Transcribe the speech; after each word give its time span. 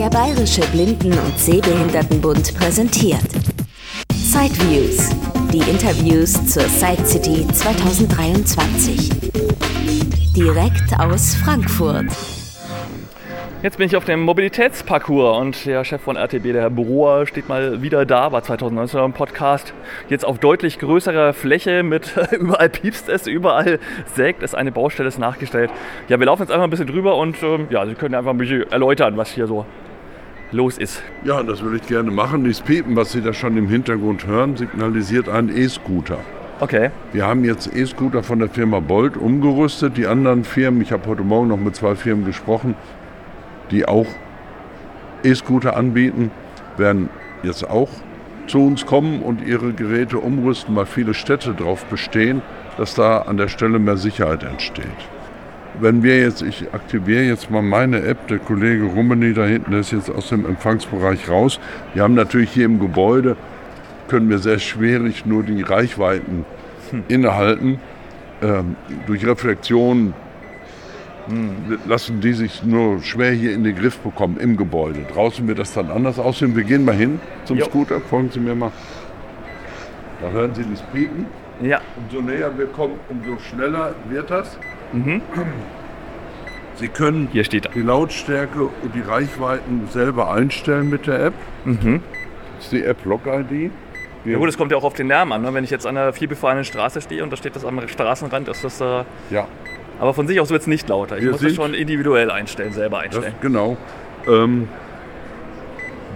Der 0.00 0.08
Bayerische 0.08 0.62
Blinden- 0.72 1.12
und 1.12 1.38
Sehbehindertenbund 1.38 2.54
präsentiert 2.56 3.20
Sideviews, 4.14 5.10
die 5.52 5.58
Interviews 5.70 6.32
zur 6.46 6.62
Side 6.62 7.04
City 7.04 7.46
2023. 7.46 9.10
Direkt 10.34 10.98
aus 10.98 11.34
Frankfurt. 11.34 12.06
Jetzt 13.62 13.76
bin 13.76 13.88
ich 13.88 13.96
auf 13.96 14.06
dem 14.06 14.22
Mobilitätsparcours 14.22 15.36
und 15.36 15.66
der 15.66 15.84
Chef 15.84 16.00
von 16.00 16.16
RTB, 16.16 16.44
der 16.44 16.62
Herr 16.62 16.70
Broer, 16.70 17.26
steht 17.26 17.50
mal 17.50 17.82
wieder 17.82 18.06
da, 18.06 18.32
war 18.32 18.42
2019 18.42 19.00
im 19.00 19.12
Podcast. 19.12 19.74
Jetzt 20.08 20.24
auf 20.24 20.38
deutlich 20.38 20.78
größerer 20.78 21.34
Fläche 21.34 21.82
mit 21.82 22.16
überall 22.32 22.70
piepst 22.70 23.10
es, 23.10 23.26
überall 23.26 23.78
sägt 24.14 24.42
es, 24.42 24.54
eine 24.54 24.72
Baustelle 24.72 25.08
ist 25.08 25.18
nachgestellt. 25.18 25.70
Ja, 26.08 26.18
wir 26.18 26.24
laufen 26.24 26.40
jetzt 26.40 26.52
einfach 26.52 26.64
ein 26.64 26.70
bisschen 26.70 26.86
drüber 26.86 27.16
und 27.18 27.42
ähm, 27.42 27.66
ja, 27.68 27.84
Sie 27.84 27.94
können 27.94 28.14
einfach 28.14 28.30
ein 28.30 28.38
bisschen 28.38 28.62
erläutern, 28.72 29.18
was 29.18 29.30
hier 29.30 29.46
so 29.46 29.66
los 30.52 30.78
ist. 30.78 31.02
Ja, 31.24 31.42
das 31.42 31.62
würde 31.62 31.76
ich 31.76 31.86
gerne 31.86 32.10
machen. 32.10 32.44
Dieses 32.44 32.60
Piepen, 32.60 32.96
was 32.96 33.12
Sie 33.12 33.20
da 33.20 33.32
schon 33.32 33.56
im 33.56 33.68
Hintergrund 33.68 34.26
hören, 34.26 34.56
signalisiert 34.56 35.28
einen 35.28 35.54
E-Scooter. 35.54 36.18
Okay. 36.60 36.90
Wir 37.12 37.26
haben 37.26 37.44
jetzt 37.44 37.74
E-Scooter 37.74 38.22
von 38.22 38.38
der 38.38 38.48
Firma 38.48 38.80
Bolt 38.80 39.16
umgerüstet. 39.16 39.96
Die 39.96 40.06
anderen 40.06 40.44
Firmen, 40.44 40.82
ich 40.82 40.92
habe 40.92 41.08
heute 41.08 41.22
Morgen 41.22 41.48
noch 41.48 41.56
mit 41.56 41.74
zwei 41.76 41.94
Firmen 41.94 42.26
gesprochen, 42.26 42.74
die 43.70 43.86
auch 43.86 44.06
E-Scooter 45.22 45.76
anbieten, 45.76 46.30
werden 46.76 47.08
jetzt 47.42 47.68
auch 47.68 47.88
zu 48.46 48.66
uns 48.66 48.84
kommen 48.84 49.22
und 49.22 49.46
ihre 49.46 49.72
Geräte 49.72 50.18
umrüsten, 50.18 50.74
weil 50.74 50.86
viele 50.86 51.14
Städte 51.14 51.54
darauf 51.54 51.84
bestehen, 51.86 52.42
dass 52.76 52.94
da 52.94 53.18
an 53.22 53.36
der 53.36 53.48
Stelle 53.48 53.78
mehr 53.78 53.96
Sicherheit 53.96 54.42
entsteht. 54.42 54.86
Wenn 55.78 56.02
wir 56.02 56.18
jetzt, 56.18 56.42
ich 56.42 56.72
aktiviere 56.72 57.22
jetzt 57.22 57.50
mal 57.50 57.62
meine 57.62 58.02
App, 58.02 58.26
der 58.28 58.38
Kollege 58.38 58.84
Rummenigge 58.84 59.34
da 59.34 59.46
hinten, 59.46 59.72
ist 59.74 59.92
jetzt 59.92 60.10
aus 60.10 60.28
dem 60.28 60.44
Empfangsbereich 60.44 61.28
raus. 61.28 61.60
Wir 61.94 62.02
haben 62.02 62.14
natürlich 62.14 62.50
hier 62.50 62.64
im 62.64 62.80
Gebäude, 62.80 63.36
können 64.08 64.28
wir 64.28 64.38
sehr 64.38 64.58
schwierig 64.58 65.24
nur 65.24 65.42
die 65.42 65.62
Reichweiten 65.62 66.44
hm. 66.90 67.04
innehalten. 67.08 67.78
Ähm, 68.42 68.76
durch 69.06 69.24
Reflexion 69.26 70.14
lassen 71.86 72.20
die 72.20 72.32
sich 72.32 72.64
nur 72.64 73.02
schwer 73.02 73.32
hier 73.32 73.52
in 73.52 73.64
den 73.64 73.76
Griff 73.76 73.98
bekommen 73.98 74.38
im 74.38 74.56
Gebäude. 74.56 75.00
Draußen 75.12 75.46
wird 75.46 75.58
das 75.58 75.72
dann 75.74 75.90
anders 75.90 76.18
aussehen. 76.18 76.56
Wir 76.56 76.64
gehen 76.64 76.84
mal 76.84 76.94
hin 76.94 77.20
zum 77.44 77.58
jo. 77.58 77.66
Scooter. 77.66 78.00
Folgen 78.00 78.30
Sie 78.30 78.40
mir 78.40 78.54
mal. 78.54 78.72
Da 80.20 80.30
hören 80.30 80.54
Sie 80.54 80.64
das 80.68 80.82
Piepen. 80.92 81.26
Ja. 81.62 81.80
Umso 81.96 82.22
näher 82.22 82.50
wir 82.56 82.66
kommen, 82.66 82.94
umso 83.08 83.38
schneller 83.38 83.94
wird 84.08 84.30
das. 84.30 84.58
Mhm. 84.92 85.22
Sie 86.76 86.88
können 86.88 87.28
Hier 87.32 87.44
steht 87.44 87.68
die 87.74 87.82
Lautstärke 87.82 88.62
und 88.62 88.94
die 88.94 89.02
Reichweiten 89.02 89.86
selber 89.90 90.32
einstellen 90.32 90.88
mit 90.88 91.06
der 91.06 91.26
App. 91.26 91.34
Mhm. 91.64 92.02
Das 92.56 92.64
ist 92.64 92.72
die 92.72 92.84
App 92.84 93.04
Log 93.04 93.26
ID. 93.26 93.70
Ja 94.24 94.38
gut, 94.38 94.48
es 94.48 94.58
kommt 94.58 94.70
ja 94.70 94.78
auch 94.78 94.84
auf 94.84 94.94
den 94.94 95.08
Lärm 95.08 95.32
an. 95.32 95.42
Ne? 95.42 95.52
Wenn 95.54 95.64
ich 95.64 95.70
jetzt 95.70 95.86
an 95.86 95.96
einer 95.96 96.12
vielbefahrenen 96.12 96.64
Straße 96.64 97.00
stehe 97.00 97.22
und 97.22 97.30
da 97.30 97.36
steht 97.36 97.56
das 97.56 97.64
am 97.64 97.86
Straßenrand, 97.86 98.48
ist 98.48 98.64
das 98.64 98.80
äh, 98.80 99.04
ja. 99.30 99.46
Aber 99.98 100.14
von 100.14 100.26
sich 100.26 100.40
aus 100.40 100.50
wird 100.50 100.62
es 100.62 100.66
nicht 100.66 100.88
lauter. 100.88 101.18
Ich 101.18 101.24
wir 101.24 101.32
muss 101.32 101.42
das 101.42 101.54
schon 101.54 101.74
individuell 101.74 102.30
einstellen, 102.30 102.72
selber 102.72 103.00
einstellen. 103.00 103.34
Das, 103.34 103.42
genau. 103.42 103.76
Ähm, 104.26 104.68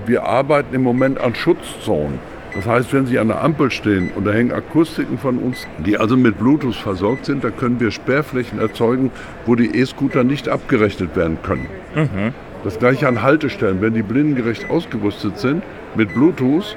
wir 0.06 0.24
arbeiten 0.24 0.74
im 0.74 0.82
Moment 0.82 1.18
an 1.18 1.34
Schutzzonen. 1.34 2.18
Das 2.54 2.66
heißt, 2.66 2.92
wenn 2.92 3.06
Sie 3.06 3.18
an 3.18 3.28
der 3.28 3.42
Ampel 3.42 3.70
stehen 3.70 4.10
und 4.14 4.24
da 4.26 4.32
hängen 4.32 4.52
Akustiken 4.52 5.18
von 5.18 5.38
uns, 5.38 5.66
die 5.84 5.98
also 5.98 6.16
mit 6.16 6.38
Bluetooth 6.38 6.76
versorgt 6.76 7.26
sind, 7.26 7.42
da 7.42 7.50
können 7.50 7.80
wir 7.80 7.90
Sperrflächen 7.90 8.60
erzeugen, 8.60 9.10
wo 9.44 9.56
die 9.56 9.76
E-Scooter 9.76 10.22
nicht 10.22 10.48
abgerechnet 10.48 11.16
werden 11.16 11.38
können. 11.42 11.66
Mhm. 11.94 12.32
Das 12.62 12.78
gleiche 12.78 13.08
an 13.08 13.22
Haltestellen. 13.22 13.80
Wenn 13.80 13.94
die 13.94 14.02
blindengerecht 14.02 14.70
ausgerüstet 14.70 15.38
sind 15.38 15.62
mit 15.96 16.14
Bluetooth, 16.14 16.76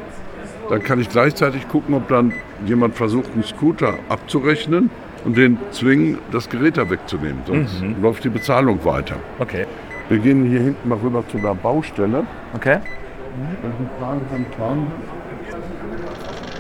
dann 0.69 0.84
kann 0.84 1.00
ich 1.00 1.09
gleichzeitig 1.09 1.67
gucken, 1.69 1.95
ob 1.95 2.08
dann 2.09 2.34
jemand 2.66 2.96
versucht, 2.96 3.31
einen 3.34 3.44
Scooter 3.44 3.94
abzurechnen 4.09 4.90
und 5.25 5.38
den 5.38 5.57
zwingen, 5.72 6.18
das 6.31 6.50
Gerät 6.50 6.78
da 6.78 6.90
wegzunehmen. 6.90 7.40
Sonst 7.46 7.81
mhm. 7.81 8.02
läuft 8.02 8.23
die 8.23 8.29
Bezahlung 8.29 8.84
weiter. 8.84 9.16
Okay. 9.40 9.66
Wir 10.09 10.18
gehen 10.19 10.46
hier 10.46 10.62
hinten 10.62 10.90
mal 10.90 10.97
rüber 10.97 11.23
zu 11.29 11.38
der 11.38 11.53
Baustelle. 11.53 12.25
Okay. 12.53 12.79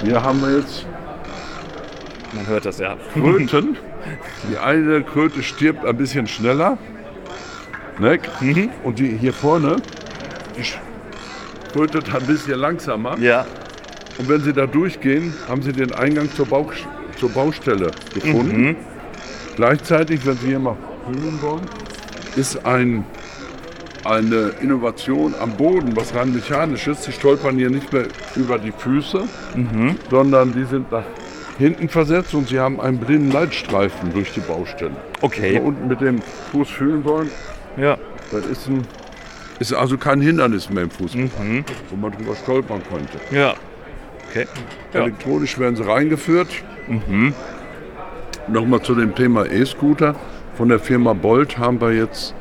Hier 0.03 0.21
haben 0.21 0.41
wir 0.41 0.57
jetzt. 0.57 0.85
Man 2.33 2.47
hört 2.47 2.65
das 2.65 2.79
ja. 2.79 2.97
Kröten. 3.13 3.77
Die 4.49 4.57
eine 4.57 5.03
Kröte 5.03 5.43
stirbt 5.43 5.85
ein 5.85 5.97
bisschen 5.97 6.27
schneller. 6.27 6.77
Ne? 7.99 8.19
Mhm. 8.39 8.69
Und 8.83 8.99
die 8.99 9.17
hier 9.17 9.33
vorne, 9.33 9.77
die 10.55 10.63
krötet 11.73 12.13
ein 12.13 12.25
bisschen 12.25 12.59
langsamer. 12.59 13.17
Ja. 13.17 13.45
Und 14.17 14.29
wenn 14.29 14.41
Sie 14.41 14.53
da 14.53 14.65
durchgehen, 14.67 15.33
haben 15.49 15.61
Sie 15.61 15.73
den 15.73 15.93
Eingang 15.93 16.31
zur 16.31 16.45
Baustelle 16.45 16.87
zur 17.19 17.29
Baustelle 17.29 17.91
gefunden. 18.13 18.61
Mhm. 18.61 18.75
Gleichzeitig, 19.55 20.25
wenn 20.25 20.37
Sie 20.37 20.47
hier 20.47 20.59
mal 20.59 20.77
hören 21.05 21.41
wollen, 21.41 21.65
ist 22.35 22.65
ein, 22.65 23.03
eine 24.07 24.51
Innovation 24.61 25.35
am 25.39 25.51
Boden, 25.51 25.95
was 25.95 26.15
rein 26.15 26.33
mechanisch 26.33 26.87
ist. 26.87 27.03
Sie 27.03 27.11
stolpern 27.11 27.57
hier 27.57 27.69
nicht 27.69 27.91
mehr 27.91 28.05
über 28.35 28.57
die 28.57 28.71
Füße, 28.71 29.23
mhm. 29.55 29.95
sondern 30.09 30.53
die 30.53 30.63
sind 30.63 30.91
nach 30.91 31.03
hinten 31.57 31.89
versetzt 31.89 32.33
und 32.33 32.47
Sie 32.47 32.59
haben 32.59 32.79
einen 32.79 32.99
blinden 32.99 33.31
Leitstreifen 33.31 34.13
durch 34.13 34.31
die 34.33 34.39
Baustelle. 34.41 34.95
Okay. 35.21 35.41
Wenn 35.41 35.51
Sie 35.51 35.59
unten 35.59 35.87
mit 35.87 36.01
dem 36.01 36.21
Fuß 36.51 36.69
fühlen 36.69 37.03
wollen, 37.03 37.29
ja. 37.75 37.97
das 38.31 38.45
ist, 38.45 38.67
ein, 38.67 38.85
ist 39.59 39.73
also 39.73 39.97
kein 39.97 40.21
Hindernis 40.21 40.69
mehr 40.69 40.83
im 40.83 40.91
Fußbereich, 40.91 41.31
mhm. 41.39 41.65
wo 41.89 41.95
man 41.95 42.11
drüber 42.11 42.35
stolpern 42.35 42.81
könnte. 42.89 43.19
Ja. 43.35 43.55
Okay. 44.29 44.45
Elektronisch 44.93 45.57
werden 45.57 45.75
sie 45.75 45.85
reingeführt. 45.85 46.49
Mhm. 46.87 47.33
Nochmal 48.47 48.81
zu 48.81 48.93
dem 48.95 49.15
Thema 49.15 49.45
E-Scooter. 49.45 50.15
Von 50.55 50.69
der 50.69 50.79
Firma 50.79 51.13
Bolt 51.13 51.57
haben 51.57 51.79
wir 51.81 51.93
jetzt 51.93 52.33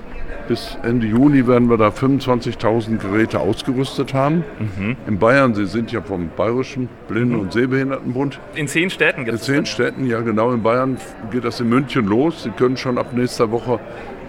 bis 0.49 0.79
Ende 0.83 1.07
Juni 1.07 1.47
werden 1.47 1.69
wir 1.69 1.77
da 1.77 1.89
25.000 1.89 2.99
Geräte 2.99 3.41
ausgerüstet 3.41 4.15
haben. 4.15 4.45
Mhm. 4.59 4.97
In 5.07 5.19
Bayern, 5.19 5.55
Sie 5.55 5.67
sind 5.67 5.93
ja 5.93 6.01
vom 6.01 6.31
Bayerischen 6.37 6.89
Blinden- 7.09 7.35
mhm. 7.35 7.41
und 7.41 7.53
Sehbehindertenbund. 7.53 8.39
In 8.55 8.69
zehn 8.69 8.91
Städten 8.91 9.25
gibt 9.25 9.37
es 9.37 9.49
In 9.49 9.55
zehn 9.55 9.67
Städten, 9.67 10.07
ja 10.07 10.21
genau. 10.21 10.53
In 10.53 10.63
Bayern 10.63 10.97
geht 11.31 11.45
das 11.45 11.61
in 11.61 11.69
München 11.69 12.07
los. 12.07 12.43
Sie 12.45 12.51
können 12.51 12.77
schon 12.77 12.99
ab 12.99 13.13
nächster 13.13 13.51
Woche 13.51 13.81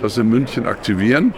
das 0.02 0.18
in 0.18 0.30
München 0.30 0.66
aktivieren. 0.66 1.34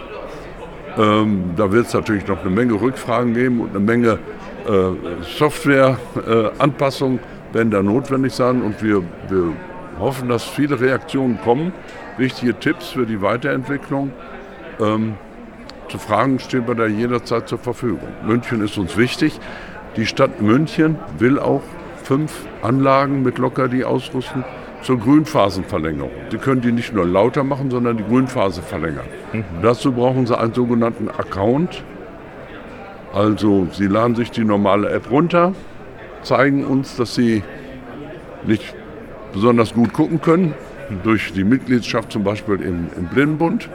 Ähm, 0.98 1.52
da 1.56 1.70
wird 1.70 1.86
es 1.86 1.94
natürlich 1.94 2.26
noch 2.26 2.40
eine 2.40 2.50
Menge 2.50 2.74
Rückfragen 2.80 3.34
geben 3.34 3.60
und 3.60 3.70
eine 3.70 3.80
Menge 3.80 4.18
äh, 4.66 5.22
Softwareanpassungen. 5.22 7.18
Äh, 7.18 7.22
werden 7.52 7.70
da 7.70 7.82
notwendig 7.82 8.32
sein 8.32 8.62
und 8.62 8.82
wir, 8.82 9.02
wir 9.28 9.52
hoffen, 9.98 10.28
dass 10.28 10.44
viele 10.44 10.80
Reaktionen 10.80 11.38
kommen, 11.40 11.72
wichtige 12.16 12.58
Tipps 12.58 12.90
für 12.90 13.06
die 13.06 13.20
Weiterentwicklung. 13.20 14.12
Ähm, 14.80 15.14
zu 15.88 15.98
Fragen 15.98 16.38
stehen 16.38 16.68
wir 16.68 16.74
da 16.74 16.86
jederzeit 16.86 17.48
zur 17.48 17.58
Verfügung. 17.58 18.08
München 18.24 18.62
ist 18.62 18.78
uns 18.78 18.96
wichtig. 18.96 19.38
Die 19.96 20.06
Stadt 20.06 20.40
München 20.40 20.96
will 21.18 21.38
auch 21.38 21.62
fünf 22.04 22.46
Anlagen 22.62 23.22
mit 23.22 23.38
Lockerdi 23.38 23.84
ausrüsten 23.84 24.44
zur 24.82 24.98
Grünphasenverlängerung. 24.98 26.12
Sie 26.30 26.38
können 26.38 26.60
die 26.60 26.72
nicht 26.72 26.94
nur 26.94 27.06
lauter 27.06 27.44
machen, 27.44 27.70
sondern 27.70 27.96
die 27.96 28.04
Grünphase 28.04 28.62
verlängern. 28.62 29.04
Mhm. 29.32 29.44
Dazu 29.62 29.92
brauchen 29.92 30.26
Sie 30.26 30.38
einen 30.38 30.54
sogenannten 30.54 31.08
Account. 31.08 31.82
Also 33.12 33.66
Sie 33.72 33.88
laden 33.88 34.14
sich 34.14 34.30
die 34.30 34.44
normale 34.44 34.90
App 34.90 35.10
runter, 35.10 35.52
zeigen 36.22 36.64
uns, 36.64 36.96
dass 36.96 37.14
sie 37.14 37.42
nicht 38.44 38.74
besonders 39.32 39.74
gut 39.74 39.92
gucken 39.92 40.20
können. 40.20 40.54
Durch 41.02 41.32
die 41.32 41.44
Mitgliedschaft 41.44 42.10
zum 42.10 42.24
Beispiel 42.24 42.60
im, 42.62 42.88
im 42.96 43.06
Blindenbund 43.06 43.68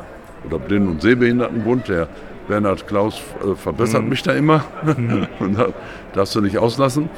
oder 0.45 0.59
Blinden- 0.59 0.89
und 0.89 1.01
Sehbehindertenbund. 1.01 1.87
Der 1.87 2.07
Bernhard 2.47 2.87
Klaus 2.87 3.21
äh, 3.43 3.55
verbessert 3.55 4.03
mhm. 4.03 4.09
mich 4.09 4.23
da 4.23 4.33
immer. 4.33 4.63
und 5.39 5.57
da 5.57 5.67
darfst 6.13 6.35
du 6.35 6.41
nicht 6.41 6.57
auslassen. 6.57 7.09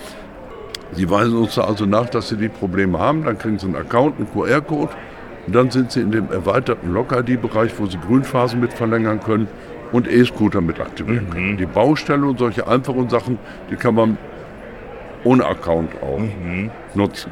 Sie 0.93 1.09
weisen 1.09 1.37
uns 1.37 1.59
also 1.59 1.85
nach, 1.85 2.09
dass 2.09 2.29
sie 2.29 2.37
die 2.37 2.49
Probleme 2.49 2.97
haben. 2.99 3.25
Dann 3.25 3.37
kriegen 3.37 3.59
sie 3.59 3.65
einen 3.65 3.75
Account, 3.75 4.17
einen 4.17 4.31
QR-Code. 4.31 4.91
Und 5.45 5.55
dann 5.55 5.69
sind 5.69 5.91
sie 5.91 6.01
in 6.01 6.11
dem 6.11 6.31
erweiterten 6.31 6.93
Lock-ID-Bereich, 6.93 7.71
wo 7.77 7.85
sie 7.85 7.97
Grünphasen 7.97 8.59
mit 8.59 8.73
verlängern 8.73 9.19
können 9.19 9.47
und 9.91 10.07
E-Scooter 10.07 10.61
mit 10.61 10.79
aktivieren 10.79 11.25
mhm. 11.25 11.29
können. 11.29 11.57
Die 11.57 11.65
Baustelle 11.65 12.25
und 12.25 12.39
solche 12.39 12.67
einfachen 12.67 13.09
Sachen, 13.09 13.39
die 13.69 13.75
kann 13.75 13.95
man 13.95 14.17
ohne 15.23 15.45
Account 15.45 15.91
auch 16.01 16.19
mhm. 16.19 16.71
nutzen. 16.93 17.31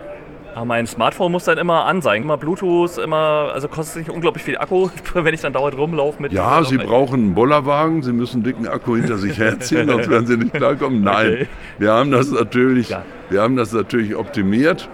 Aber 0.56 0.64
mein 0.64 0.88
Smartphone 0.88 1.34
muss 1.34 1.44
dann 1.44 1.58
immer 1.58 1.84
an 1.84 2.02
sein. 2.02 2.22
Immer 2.22 2.38
Bluetooth, 2.38 2.98
immer, 2.98 3.52
also 3.54 3.68
kostet 3.68 3.98
nicht 3.98 4.10
unglaublich 4.10 4.42
viel 4.42 4.58
Akku, 4.58 4.90
wenn 5.14 5.34
ich 5.34 5.42
dann 5.42 5.52
dauernd 5.52 5.78
rumlaufe 5.78 6.22
mit. 6.22 6.32
Ja, 6.32 6.64
Sie 6.64 6.78
brauchen 6.78 7.16
einen 7.16 7.36
Bollerwagen, 7.36 8.04
Sie 8.04 8.14
müssen 8.14 8.38
einen 8.38 8.44
dicken 8.46 8.68
Akku 8.68 8.96
hinter 8.96 9.18
sich 9.18 9.38
herziehen, 9.38 9.90
sonst 9.90 10.10
werden 10.10 10.28
Sie 10.28 10.38
nicht 10.38 10.54
klarkommen. 10.54 11.04
Nein, 11.04 11.28
okay. 11.28 11.48
wir 11.78 11.92
haben 11.92 12.10
das 12.10 12.32
natürlich, 12.32 12.90
ja. 12.90 13.04
wir 13.30 13.42
haben 13.42 13.58
das 13.58 13.74
natürlich 13.74 14.16
optimiert. 14.16 14.88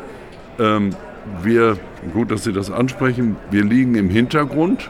Ähm, 0.60 0.96
wir, 1.44 1.78
gut, 2.12 2.32
dass 2.32 2.44
Sie 2.44 2.54
das 2.54 2.72
ansprechen, 2.72 3.36
wir 3.52 3.64
liegen 3.64 3.94
im 3.94 4.10
Hintergrund. 4.10 4.90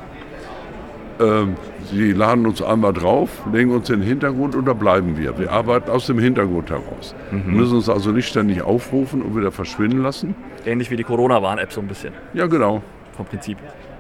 ähm, 1.20 1.56
sie 1.92 2.14
laden 2.14 2.46
uns 2.46 2.62
einmal 2.62 2.94
drauf, 2.94 3.30
legen 3.52 3.72
uns 3.72 3.90
in 3.90 4.00
den 4.00 4.08
Hintergrund 4.08 4.56
und 4.56 4.66
da 4.66 4.74
bleiben 4.74 5.18
wir. 5.18 5.38
Wir 5.38 5.52
arbeiten 5.52 5.92
aus 5.92 6.08
dem 6.08 6.18
Hintergrund 6.18 6.70
heraus. 6.70 7.14
Wir 7.32 7.40
müssen 7.54 7.76
uns 7.76 7.90
also 7.90 8.12
nicht 8.12 8.30
ständig 8.30 8.62
aufrufen 8.62 9.22
und 9.22 9.36
wieder 9.36 9.52
verschwinden 9.52 10.02
lassen. 10.02 10.34
Ähnlich 10.66 10.92
wie 10.92 10.96
die 10.96 11.04
Corona-Warn-App 11.04 11.72
so 11.72 11.82
ein 11.82 11.88
bisschen 11.88 12.14
Ja, 12.34 12.48
genau, 12.48 12.82
vom 13.16 13.26
Prinzip. 13.26 13.58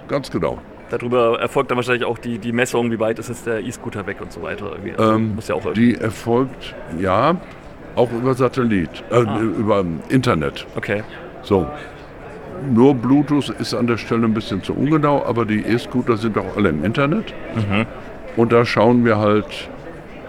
ganz 0.08 0.30
genau. 0.32 0.60
Darüber 0.90 1.40
erfolgt 1.40 1.72
dann 1.72 1.78
wahrscheinlich 1.78 2.04
auch 2.04 2.18
die, 2.18 2.38
die 2.38 2.52
Messung, 2.52 2.92
wie 2.92 3.00
weit 3.00 3.18
ist 3.18 3.30
jetzt 3.30 3.48
der 3.48 3.62
E-Scooter 3.62 4.06
weg 4.08 4.18
und 4.22 4.32
so 4.34 4.42
weiter. 4.42 4.74
Also 4.98 5.14
Ähm, 5.16 5.36
muss 5.36 5.48
ja 5.48 5.56
auch. 5.56 5.72
Die 5.74 5.96
erfolgt, 5.96 6.76
ja, 7.00 7.38
auch 7.96 8.12
über 8.12 8.34
Satellit, 8.34 8.90
äh, 9.10 9.22
über 9.42 9.86
Internet. 10.10 10.68
Okay. 10.76 11.04
So. 11.44 11.66
Nur 12.70 12.94
Bluetooth 12.94 13.50
ist 13.50 13.74
an 13.74 13.88
der 13.88 13.98
Stelle 13.98 14.26
ein 14.26 14.34
bisschen 14.34 14.62
zu 14.62 14.74
ungenau, 14.74 15.24
aber 15.26 15.46
die 15.46 15.62
E-Scooter 15.66 16.18
sind 16.18 16.38
auch 16.38 16.58
alle 16.58 16.70
im 16.70 16.84
Internet. 16.84 17.34
Und 18.38 18.52
da 18.52 18.66
schauen 18.66 19.04
wir 19.06 19.18
halt 19.18 19.70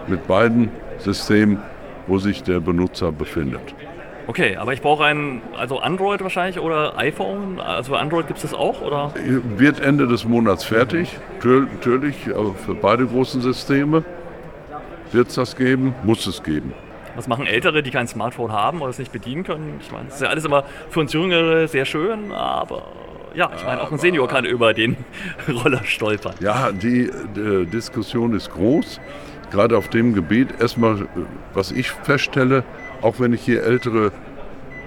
mit 0.07 0.25
beiden 0.27 0.69
Systemen, 0.97 1.59
wo 2.07 2.17
sich 2.17 2.41
der 2.41 2.59
Benutzer 2.59 3.11
befindet. 3.11 3.75
Okay, 4.27 4.55
aber 4.55 4.73
ich 4.73 4.81
brauche 4.81 5.03
ein, 5.03 5.41
also 5.57 5.79
Android 5.79 6.21
wahrscheinlich 6.21 6.59
oder 6.59 6.97
iPhone. 6.97 7.59
Also 7.59 7.95
Android 7.95 8.27
gibt 8.27 8.37
es 8.37 8.43
das 8.43 8.53
auch 8.53 8.81
oder? 8.81 9.13
Wird 9.57 9.81
Ende 9.81 10.07
des 10.07 10.23
Monats 10.25 10.63
fertig, 10.63 11.17
Tür- 11.41 11.67
natürlich, 11.73 12.29
aber 12.33 12.53
für 12.53 12.73
beide 12.73 13.05
großen 13.05 13.41
Systeme 13.41 14.03
wird 15.11 15.27
es 15.27 15.35
das 15.35 15.55
geben, 15.57 15.93
muss 16.03 16.25
es 16.25 16.41
geben. 16.41 16.73
Was 17.15 17.27
machen 17.27 17.45
Ältere, 17.45 17.83
die 17.83 17.91
kein 17.91 18.07
Smartphone 18.07 18.51
haben 18.51 18.81
oder 18.81 18.89
es 18.89 18.97
nicht 18.97 19.11
bedienen 19.11 19.43
können? 19.43 19.79
Ich 19.81 19.91
meine, 19.91 20.05
das 20.05 20.15
ist 20.15 20.21
ja 20.21 20.29
alles 20.29 20.45
immer 20.45 20.63
für 20.89 21.01
uns 21.01 21.13
Jüngere 21.13 21.67
sehr 21.67 21.85
schön, 21.85 22.31
aber 22.31 22.83
ja, 23.35 23.51
ich 23.55 23.63
meine, 23.65 23.81
auch 23.81 23.91
ein 23.91 23.97
Senior 23.99 24.27
kann 24.27 24.45
über 24.45 24.73
den 24.73 24.95
Roller 25.63 25.83
stolpern. 25.83 26.33
Ja, 26.39 26.71
die 26.71 27.01
äh, 27.35 27.65
Diskussion 27.65 28.33
ist 28.33 28.51
groß, 28.51 28.99
gerade 29.51 29.77
auf 29.77 29.89
dem 29.89 30.13
Gebiet. 30.13 30.49
Erstmal, 30.59 31.07
was 31.53 31.71
ich 31.71 31.91
feststelle, 31.91 32.63
auch 33.03 33.19
wenn 33.19 33.33
ich 33.33 33.41
hier 33.41 33.63
ältere 33.63 34.11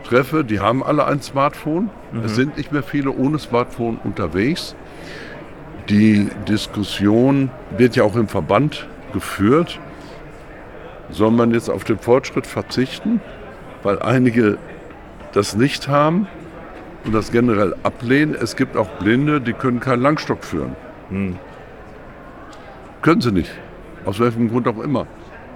treffe, 0.05 0.45
die 0.45 0.61
haben 0.61 0.83
alle 0.83 1.07
ein 1.07 1.21
Smartphone. 1.21 1.91
Es 2.25 2.35
sind 2.35 2.57
nicht 2.57 2.73
mehr 2.73 2.83
viele 2.83 3.11
ohne 3.11 3.39
Smartphone 3.39 3.99
unterwegs. 4.03 4.75
Die 5.89 6.29
Diskussion 6.49 7.51
wird 7.77 7.95
ja 7.97 8.05
auch 8.05 8.17
im 8.17 8.29
Verband 8.29 8.89
geführt. 9.13 9.79
Soll 11.11 11.31
man 11.31 11.53
jetzt 11.53 11.71
auf 11.71 11.85
den 11.85 11.99
Fortschritt 11.99 12.47
verzichten, 12.47 13.21
weil 13.83 14.01
einige 14.01 14.59
das 15.33 15.55
nicht 15.55 15.87
haben 15.87 16.27
und 17.05 17.15
das 17.15 17.31
generell 17.31 17.75
ablehnen? 17.83 18.35
Es 18.35 18.57
gibt 18.57 18.77
auch 18.77 18.89
Blinde, 18.99 19.41
die 19.41 19.53
können 19.53 19.79
keinen 19.79 20.03
Langstock 20.03 20.45
führen. 20.45 20.75
Können 23.03 23.21
sie 23.21 23.33
nicht. 23.33 23.53
Aus 24.05 24.19
welchem 24.19 24.51
Grund 24.51 24.67
auch 24.67 24.79
immer. 24.79 25.07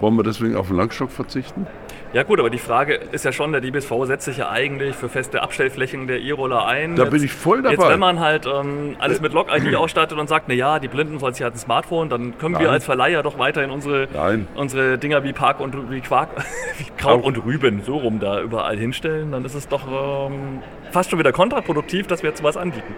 Wollen 0.00 0.16
wir 0.16 0.22
deswegen 0.22 0.56
auf 0.56 0.68
den 0.68 0.76
Langstock 0.76 1.10
verzichten? 1.10 1.66
Ja 2.12 2.24
gut, 2.24 2.40
aber 2.40 2.50
die 2.50 2.58
Frage 2.58 2.94
ist 2.94 3.24
ja 3.24 3.30
schon, 3.30 3.52
der 3.52 3.60
DBSV 3.60 3.92
setzt 4.02 4.24
sich 4.24 4.38
ja 4.38 4.50
eigentlich 4.50 4.96
für 4.96 5.08
feste 5.08 5.42
Abstellflächen 5.42 6.08
der 6.08 6.20
E-Roller 6.20 6.66
ein. 6.66 6.96
Da 6.96 7.04
bin 7.04 7.22
ich 7.22 7.32
voll 7.32 7.62
dabei. 7.62 7.74
Jetzt, 7.74 7.88
wenn 7.88 8.00
man 8.00 8.18
halt 8.18 8.46
ähm, 8.46 8.96
alles 8.98 9.20
mit 9.20 9.32
Log-ID 9.32 9.76
ausstattet 9.76 10.18
und 10.18 10.28
sagt, 10.28 10.46
na 10.48 10.54
ja, 10.54 10.80
die 10.80 10.88
Blinden 10.88 11.20
sollen 11.20 11.34
sich 11.34 11.44
halt 11.44 11.54
ein 11.54 11.58
Smartphone, 11.58 12.08
dann 12.08 12.36
können 12.36 12.56
wir 12.56 12.62
Nein. 12.62 12.74
als 12.74 12.84
Verleiher 12.84 13.22
doch 13.22 13.38
weiterhin 13.38 13.70
unsere, 13.70 14.08
Nein. 14.12 14.48
unsere 14.56 14.98
Dinger 14.98 15.22
wie 15.22 15.32
Park 15.32 15.60
und 15.60 15.88
wie 15.88 16.00
Quark, 16.00 16.30
wie 16.78 16.86
Kraut 16.96 17.22
und 17.22 17.44
Rüben 17.44 17.82
so 17.84 17.96
rum 17.98 18.18
da 18.18 18.40
überall 18.40 18.76
hinstellen. 18.76 19.30
Dann 19.30 19.44
ist 19.44 19.54
es 19.54 19.68
doch 19.68 19.86
ähm, 19.86 20.62
fast 20.90 21.10
schon 21.10 21.18
wieder 21.20 21.32
kontraproduktiv, 21.32 22.08
dass 22.08 22.24
wir 22.24 22.30
jetzt 22.30 22.40
sowas 22.40 22.56
anbieten. 22.56 22.92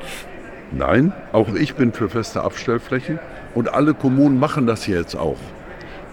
Nein, 0.71 1.13
auch 1.33 1.49
ich 1.55 1.75
bin 1.75 1.93
für 1.93 2.09
feste 2.09 2.43
Abstellflächen 2.43 3.19
und 3.55 3.75
alle 3.75 3.93
Kommunen 3.93 4.41
machen 4.41 4.67
das 4.67 4.87
jetzt 4.87 5.17
auch, 5.17 5.37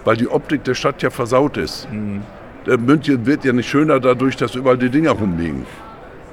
weil 0.04 0.18
die 0.18 0.28
Optik 0.28 0.66
der 0.66 0.74
Stadt 0.74 1.02
ja 1.02 1.12
versaut 1.12 1.56
ist. 1.56 1.88
Der 1.94 2.39
München 2.66 3.26
wird 3.26 3.46
ja 3.46 3.54
nicht 3.54 3.70
schöner 3.70 4.00
dadurch, 4.00 4.36
dass 4.36 4.56
überall 4.56 4.78
die 4.78 4.90
Dinger 4.90 5.12
rumliegen. 5.12 5.66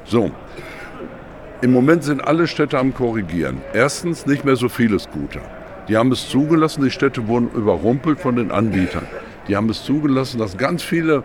So, 0.05 0.31
im 1.63 1.73
Moment 1.73 2.05
sind 2.05 2.21
alle 2.21 2.47
Städte 2.47 2.79
am 2.79 2.93
Korrigieren. 2.93 3.63
Erstens 3.73 4.27
nicht 4.27 4.45
mehr 4.45 4.57
so 4.57 4.69
viele 4.69 4.99
Scooter. 4.99 5.41
Die 5.89 5.97
haben 5.97 6.13
es 6.13 6.29
zugelassen, 6.29 6.85
die 6.85 6.91
Städte 6.91 7.29
wurden 7.29 7.49
überrumpelt 7.55 8.21
von 8.21 8.37
den 8.37 8.51
Anbietern. 8.51 9.07
Die 9.49 9.57
haben 9.57 9.71
es 9.71 9.85
zugelassen, 9.85 10.39
dass 10.39 10.59
ganz 10.59 10.83
viele 10.83 11.23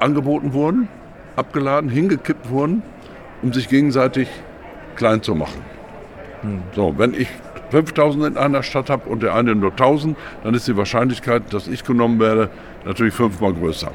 angeboten 0.00 0.52
wurden, 0.54 0.88
abgeladen, 1.36 1.90
hingekippt 1.90 2.50
wurden, 2.50 2.82
um 3.42 3.52
sich 3.52 3.68
gegenseitig 3.68 4.28
klein 4.96 5.22
zu 5.22 5.34
machen. 5.34 5.62
So, 6.74 6.94
wenn 6.98 7.14
ich 7.14 7.28
5000 7.70 8.26
in 8.26 8.36
einer 8.36 8.62
Stadt 8.62 8.90
habe 8.90 9.08
und 9.08 9.22
der 9.22 9.34
eine 9.34 9.54
nur 9.54 9.70
1000, 9.70 10.16
dann 10.44 10.54
ist 10.54 10.68
die 10.68 10.76
Wahrscheinlichkeit, 10.76 11.52
dass 11.52 11.68
ich 11.68 11.84
genommen 11.84 12.18
werde, 12.20 12.50
natürlich 12.84 13.14
fünfmal 13.14 13.52
größer. 13.52 13.92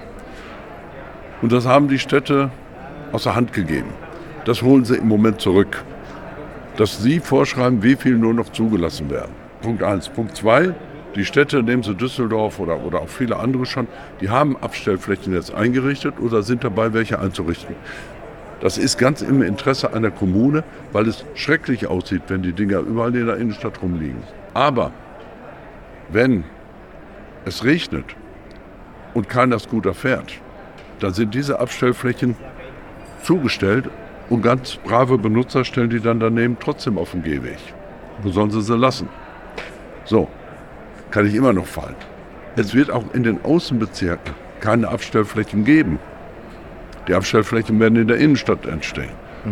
Und 1.41 1.51
das 1.51 1.65
haben 1.65 1.87
die 1.87 1.99
Städte 1.99 2.51
außer 3.11 3.35
Hand 3.35 3.53
gegeben. 3.53 3.89
Das 4.45 4.61
holen 4.61 4.85
sie 4.85 4.95
im 4.95 5.07
Moment 5.07 5.41
zurück. 5.41 5.83
Dass 6.77 7.01
sie 7.01 7.19
vorschreiben, 7.19 7.83
wie 7.83 7.95
viel 7.95 8.17
nur 8.17 8.33
noch 8.33 8.49
zugelassen 8.49 9.09
werden. 9.09 9.31
Punkt 9.61 9.83
eins. 9.83 10.09
Punkt 10.09 10.35
zwei. 10.35 10.73
Die 11.15 11.25
Städte, 11.25 11.61
nehmen 11.61 11.83
Sie 11.83 11.93
Düsseldorf 11.93 12.59
oder, 12.59 12.83
oder 12.83 13.01
auch 13.01 13.07
viele 13.07 13.37
andere 13.37 13.67
schon, 13.67 13.87
die 14.19 14.31
haben 14.31 14.57
Abstellflächen 14.57 15.33
jetzt 15.33 15.53
eingerichtet 15.53 16.15
oder 16.19 16.41
sind 16.41 16.63
dabei, 16.63 16.93
welche 16.93 17.19
einzurichten. 17.19 17.75
Das 18.63 18.77
ist 18.77 18.97
ganz 18.97 19.21
im 19.21 19.41
Interesse 19.41 19.93
einer 19.93 20.09
Kommune, 20.09 20.63
weil 20.93 21.09
es 21.09 21.25
schrecklich 21.35 21.87
aussieht, 21.87 22.21
wenn 22.29 22.43
die 22.43 22.53
Dinger 22.53 22.79
überall 22.79 23.13
in 23.13 23.25
der 23.25 23.35
Innenstadt 23.35 23.81
rumliegen. 23.81 24.23
Aber 24.53 24.93
wenn 26.07 26.45
es 27.43 27.65
regnet 27.65 28.05
und 29.13 29.27
keiner 29.27 29.59
Scooter 29.59 29.93
fährt, 29.93 30.39
dann 31.01 31.13
sind 31.13 31.35
diese 31.35 31.59
Abstellflächen 31.59 32.37
zugestellt 33.21 33.89
und 34.29 34.43
ganz 34.43 34.77
brave 34.77 35.17
Benutzer 35.17 35.65
stellen 35.65 35.89
die 35.89 35.99
dann 35.99 36.21
daneben 36.21 36.55
trotzdem 36.57 36.97
auf 36.97 37.11
den 37.11 37.21
Gehweg. 37.21 37.59
Wo 38.21 38.29
sollen 38.29 38.51
sie 38.51 38.61
sie 38.61 38.77
lassen? 38.77 39.09
So, 40.05 40.29
kann 41.11 41.27
ich 41.27 41.35
immer 41.35 41.51
noch 41.51 41.67
fallen. 41.67 41.97
Es 42.55 42.73
wird 42.73 42.91
auch 42.91 43.13
in 43.13 43.23
den 43.23 43.43
Außenbezirken 43.43 44.33
keine 44.61 44.87
Abstellflächen 44.87 45.65
geben. 45.65 45.99
Die 47.07 47.13
Abstellflächen 47.13 47.79
werden 47.79 47.95
in 47.97 48.07
der 48.07 48.17
Innenstadt 48.17 48.65
entstehen. 48.65 49.11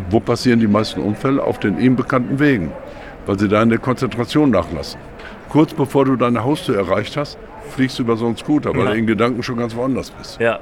Wo 0.09 0.19
passieren 0.21 0.59
die 0.61 0.67
meisten 0.67 1.01
Unfälle? 1.01 1.43
Auf 1.43 1.59
den 1.59 1.77
ihm 1.79 1.95
bekannten 1.97 2.39
Wegen, 2.39 2.71
weil 3.25 3.37
sie 3.37 3.49
da 3.49 3.61
in 3.61 3.69
der 3.69 3.79
Konzentration 3.79 4.49
nachlassen. 4.51 4.99
Kurz 5.49 5.73
bevor 5.73 6.05
du 6.05 6.15
deine 6.15 6.43
Haustür 6.45 6.77
erreicht 6.77 7.17
hast, 7.17 7.37
fliegst 7.71 7.99
du 7.99 8.03
über 8.03 8.15
so 8.15 8.25
einen 8.25 8.37
Scooter, 8.37 8.71
weil 8.73 8.85
Ja. 8.85 8.91
du 8.91 8.97
in 8.97 9.05
Gedanken 9.07 9.43
schon 9.43 9.57
ganz 9.57 9.75
woanders 9.75 10.11
bist. 10.11 10.39
Ja, 10.39 10.59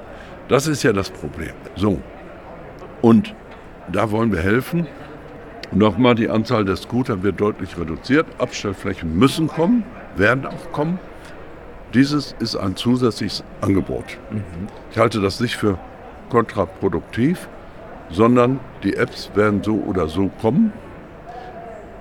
Das 0.48 0.66
ist 0.66 0.82
ja 0.82 0.92
das 0.94 1.12
Problem. 1.12 1.52
So. 1.76 2.00
Und 3.04 3.36
da 3.92 4.10
wollen 4.10 4.32
wir 4.32 4.40
helfen. 4.42 4.88
Nochmal, 5.72 6.16
die 6.16 6.28
Anzahl 6.28 6.66
der 6.66 6.76
Scooter 6.76 7.22
wird 7.22 7.40
deutlich 7.40 7.78
reduziert. 7.78 8.26
Abstellflächen 8.40 9.16
müssen 9.16 9.48
kommen, 9.48 9.84
werden 10.16 10.48
auch 10.48 10.72
kommen. 10.72 10.98
Dieses 11.94 12.36
ist 12.40 12.56
ein 12.56 12.76
zusätzliches 12.76 13.44
Angebot. 13.62 14.18
Ich 14.92 14.98
halte 14.98 15.22
das 15.22 15.40
nicht 15.40 15.56
für 15.56 15.78
kontraproduktiv, 16.30 17.48
sondern 18.10 18.60
die 18.84 18.96
Apps 18.96 19.32
werden 19.36 19.64
so 19.64 19.76
oder 19.76 20.08
so 20.08 20.30
kommen. 20.42 20.74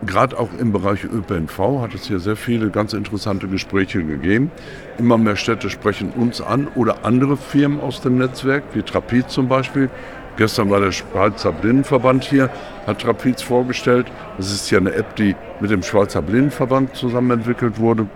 Gerade 0.06 0.38
auch 0.38 0.50
im 0.60 0.72
Bereich 0.72 1.04
ÖPNV 1.04 1.80
hat 1.80 1.92
es 1.92 2.06
hier 2.06 2.20
sehr 2.20 2.36
viele 2.36 2.70
ganz 2.70 2.92
interessante 2.92 3.48
Gespräche 3.48 4.04
gegeben. 4.04 4.52
Immer 4.96 5.18
mehr 5.18 5.34
Städte 5.34 5.70
sprechen 5.70 6.12
uns 6.12 6.40
an 6.40 6.68
oder 6.76 7.04
andere 7.04 7.36
Firmen 7.36 7.80
aus 7.80 8.00
dem 8.00 8.16
Netzwerk, 8.16 8.62
wie 8.74 8.82
Trapez 8.82 9.28
zum 9.28 9.48
Beispiel. 9.48 9.90
Gestern 10.36 10.70
war 10.70 10.78
der 10.78 10.92
Schweizer 10.92 11.50
Blindenverband 11.50 12.22
hier, 12.22 12.48
hat 12.86 13.00
Trapez 13.00 13.42
vorgestellt. 13.42 14.06
Das 14.36 14.52
ist 14.52 14.70
ja 14.70 14.78
eine 14.78 14.94
App, 14.94 15.16
die 15.16 15.34
mit 15.58 15.72
dem 15.72 15.82
Schweizer 15.82 16.22
Blindenverband 16.22 16.94
zusammen 16.94 17.32
entwickelt 17.32 17.80
wurde. 17.80 18.06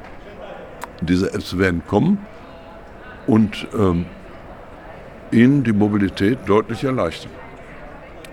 Diese 1.00 1.34
Apps 1.34 1.58
werden 1.58 1.82
kommen 1.88 2.18
und 3.26 3.66
ähm, 3.76 4.06
ihnen 5.32 5.64
die 5.64 5.72
Mobilität 5.72 6.38
deutlich 6.46 6.84
erleichtern. 6.84 7.30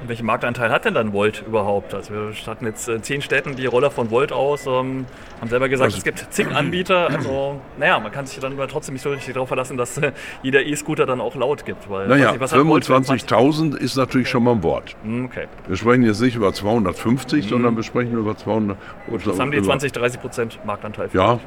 Welchen 0.08 0.26
Marktanteil 0.28 0.72
hat 0.72 0.86
denn 0.86 0.94
dann 0.94 1.12
Volt 1.12 1.44
überhaupt? 1.46 1.94
Also 1.94 2.14
wir 2.14 2.32
hatten 2.48 2.66
jetzt 2.66 2.88
in 2.88 3.04
zehn 3.04 3.22
Städten 3.22 3.58
die 3.58 3.66
Roller 3.66 3.92
von 3.92 4.10
Volt 4.10 4.32
aus, 4.32 4.66
ähm, 4.66 5.06
haben 5.42 5.50
selber 5.50 5.68
gesagt, 5.68 5.88
Also- 5.88 5.98
es 5.98 6.06
gibt 6.06 6.26
zig 6.34 6.48
Anbieter. 6.56 7.10
Also 7.20 7.60
naja, 7.78 8.00
man 8.00 8.10
kann 8.14 8.26
sich 8.26 8.40
dann 8.40 8.54
aber 8.54 8.70
trotzdem 8.70 8.94
nicht 8.94 9.02
so 9.02 9.10
richtig 9.10 9.34
darauf 9.34 9.50
verlassen, 9.50 9.76
dass 9.76 9.98
äh, 9.98 10.14
jeder 10.42 10.64
E-Scooter 10.66 11.06
dann 11.06 11.20
auch 11.20 11.36
laut 11.36 11.66
gibt. 11.66 11.90
Weil, 11.90 12.08
Naja, 12.08 12.28
weiß 12.28 12.32
nicht, 12.32 12.40
was 12.42 12.54
hat 12.54 12.66
Volt 12.66 12.86
für 12.86 12.94
25.000 12.96 13.76
ist 13.76 13.98
natürlich 13.98 14.30
schon 14.30 14.44
mal 14.46 14.52
ein 14.54 14.64
Wort. 14.64 14.96
Hm, 15.04 15.26
Okay, 15.26 15.48
Wir 15.68 15.76
sprechen 15.76 16.04
jetzt 16.04 16.22
nicht 16.22 16.36
über 16.38 16.54
250, 16.54 17.50
sondern 17.50 17.76
wir 17.76 17.84
sprechen 17.84 18.14
über 18.18 18.38
200. 18.38 18.78
gut. 19.10 19.28
Das 19.28 19.38
haben 19.38 19.52
die 19.52 19.62
20, 19.62 19.92
30 19.92 20.22
Prozent 20.22 20.60
Marktanteil. 20.66 21.10
Ja, 21.12 21.40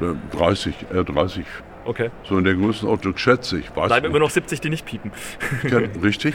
äh, 0.00 0.36
30, 0.36 0.74
äh, 0.94 1.02
30, 1.02 1.44
Okay. 1.88 2.10
so 2.22 2.36
in 2.36 2.44
der 2.44 2.54
Größenordnung 2.54 3.16
schätze 3.16 3.58
ich. 3.58 3.74
Weiß 3.74 3.86
Bleiben 3.86 4.02
nicht. 4.02 4.10
immer 4.10 4.18
noch 4.18 4.28
70, 4.28 4.60
die 4.60 4.68
nicht 4.68 4.84
piepen. 4.84 5.10
Ja, 5.70 5.78
Richtig. 6.02 6.34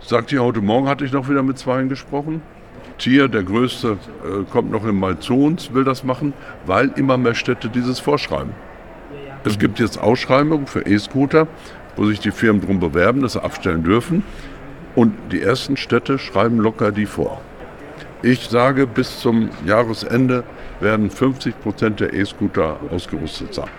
Sagt 0.00 0.30
ihr, 0.30 0.42
heute 0.44 0.60
Morgen 0.60 0.86
hatte 0.88 1.04
ich 1.04 1.10
noch 1.10 1.28
wieder 1.28 1.42
mit 1.42 1.58
Zweien 1.58 1.88
gesprochen. 1.88 2.40
Tier, 2.98 3.26
der 3.26 3.42
größte, 3.42 3.98
äh, 4.24 4.44
kommt 4.50 4.70
noch 4.70 4.86
in 4.86 4.94
Mai 4.94 5.14
zu 5.14 5.34
uns, 5.34 5.74
will 5.74 5.82
das 5.82 6.04
machen, 6.04 6.32
weil 6.64 6.92
immer 6.94 7.16
mehr 7.16 7.34
Städte 7.34 7.68
dieses 7.68 7.98
vorschreiben. 7.98 8.52
Es 9.42 9.58
gibt 9.58 9.80
jetzt 9.80 9.98
Ausschreibungen 9.98 10.68
für 10.68 10.86
E-Scooter, 10.86 11.48
wo 11.96 12.04
sich 12.04 12.20
die 12.20 12.30
Firmen 12.30 12.60
darum 12.60 12.78
bewerben, 12.78 13.22
dass 13.22 13.32
sie 13.32 13.42
abstellen 13.42 13.82
dürfen. 13.82 14.22
Und 14.94 15.12
die 15.32 15.42
ersten 15.42 15.76
Städte 15.76 16.18
schreiben 16.20 16.58
locker 16.58 16.92
die 16.92 17.06
vor. 17.06 17.40
Ich 18.22 18.48
sage, 18.48 18.86
bis 18.86 19.18
zum 19.18 19.50
Jahresende 19.66 20.44
werden 20.78 21.10
50 21.10 21.58
Prozent 21.60 21.98
der 21.98 22.12
E-Scooter 22.12 22.78
ausgerüstet 22.90 23.54
sein. 23.54 23.70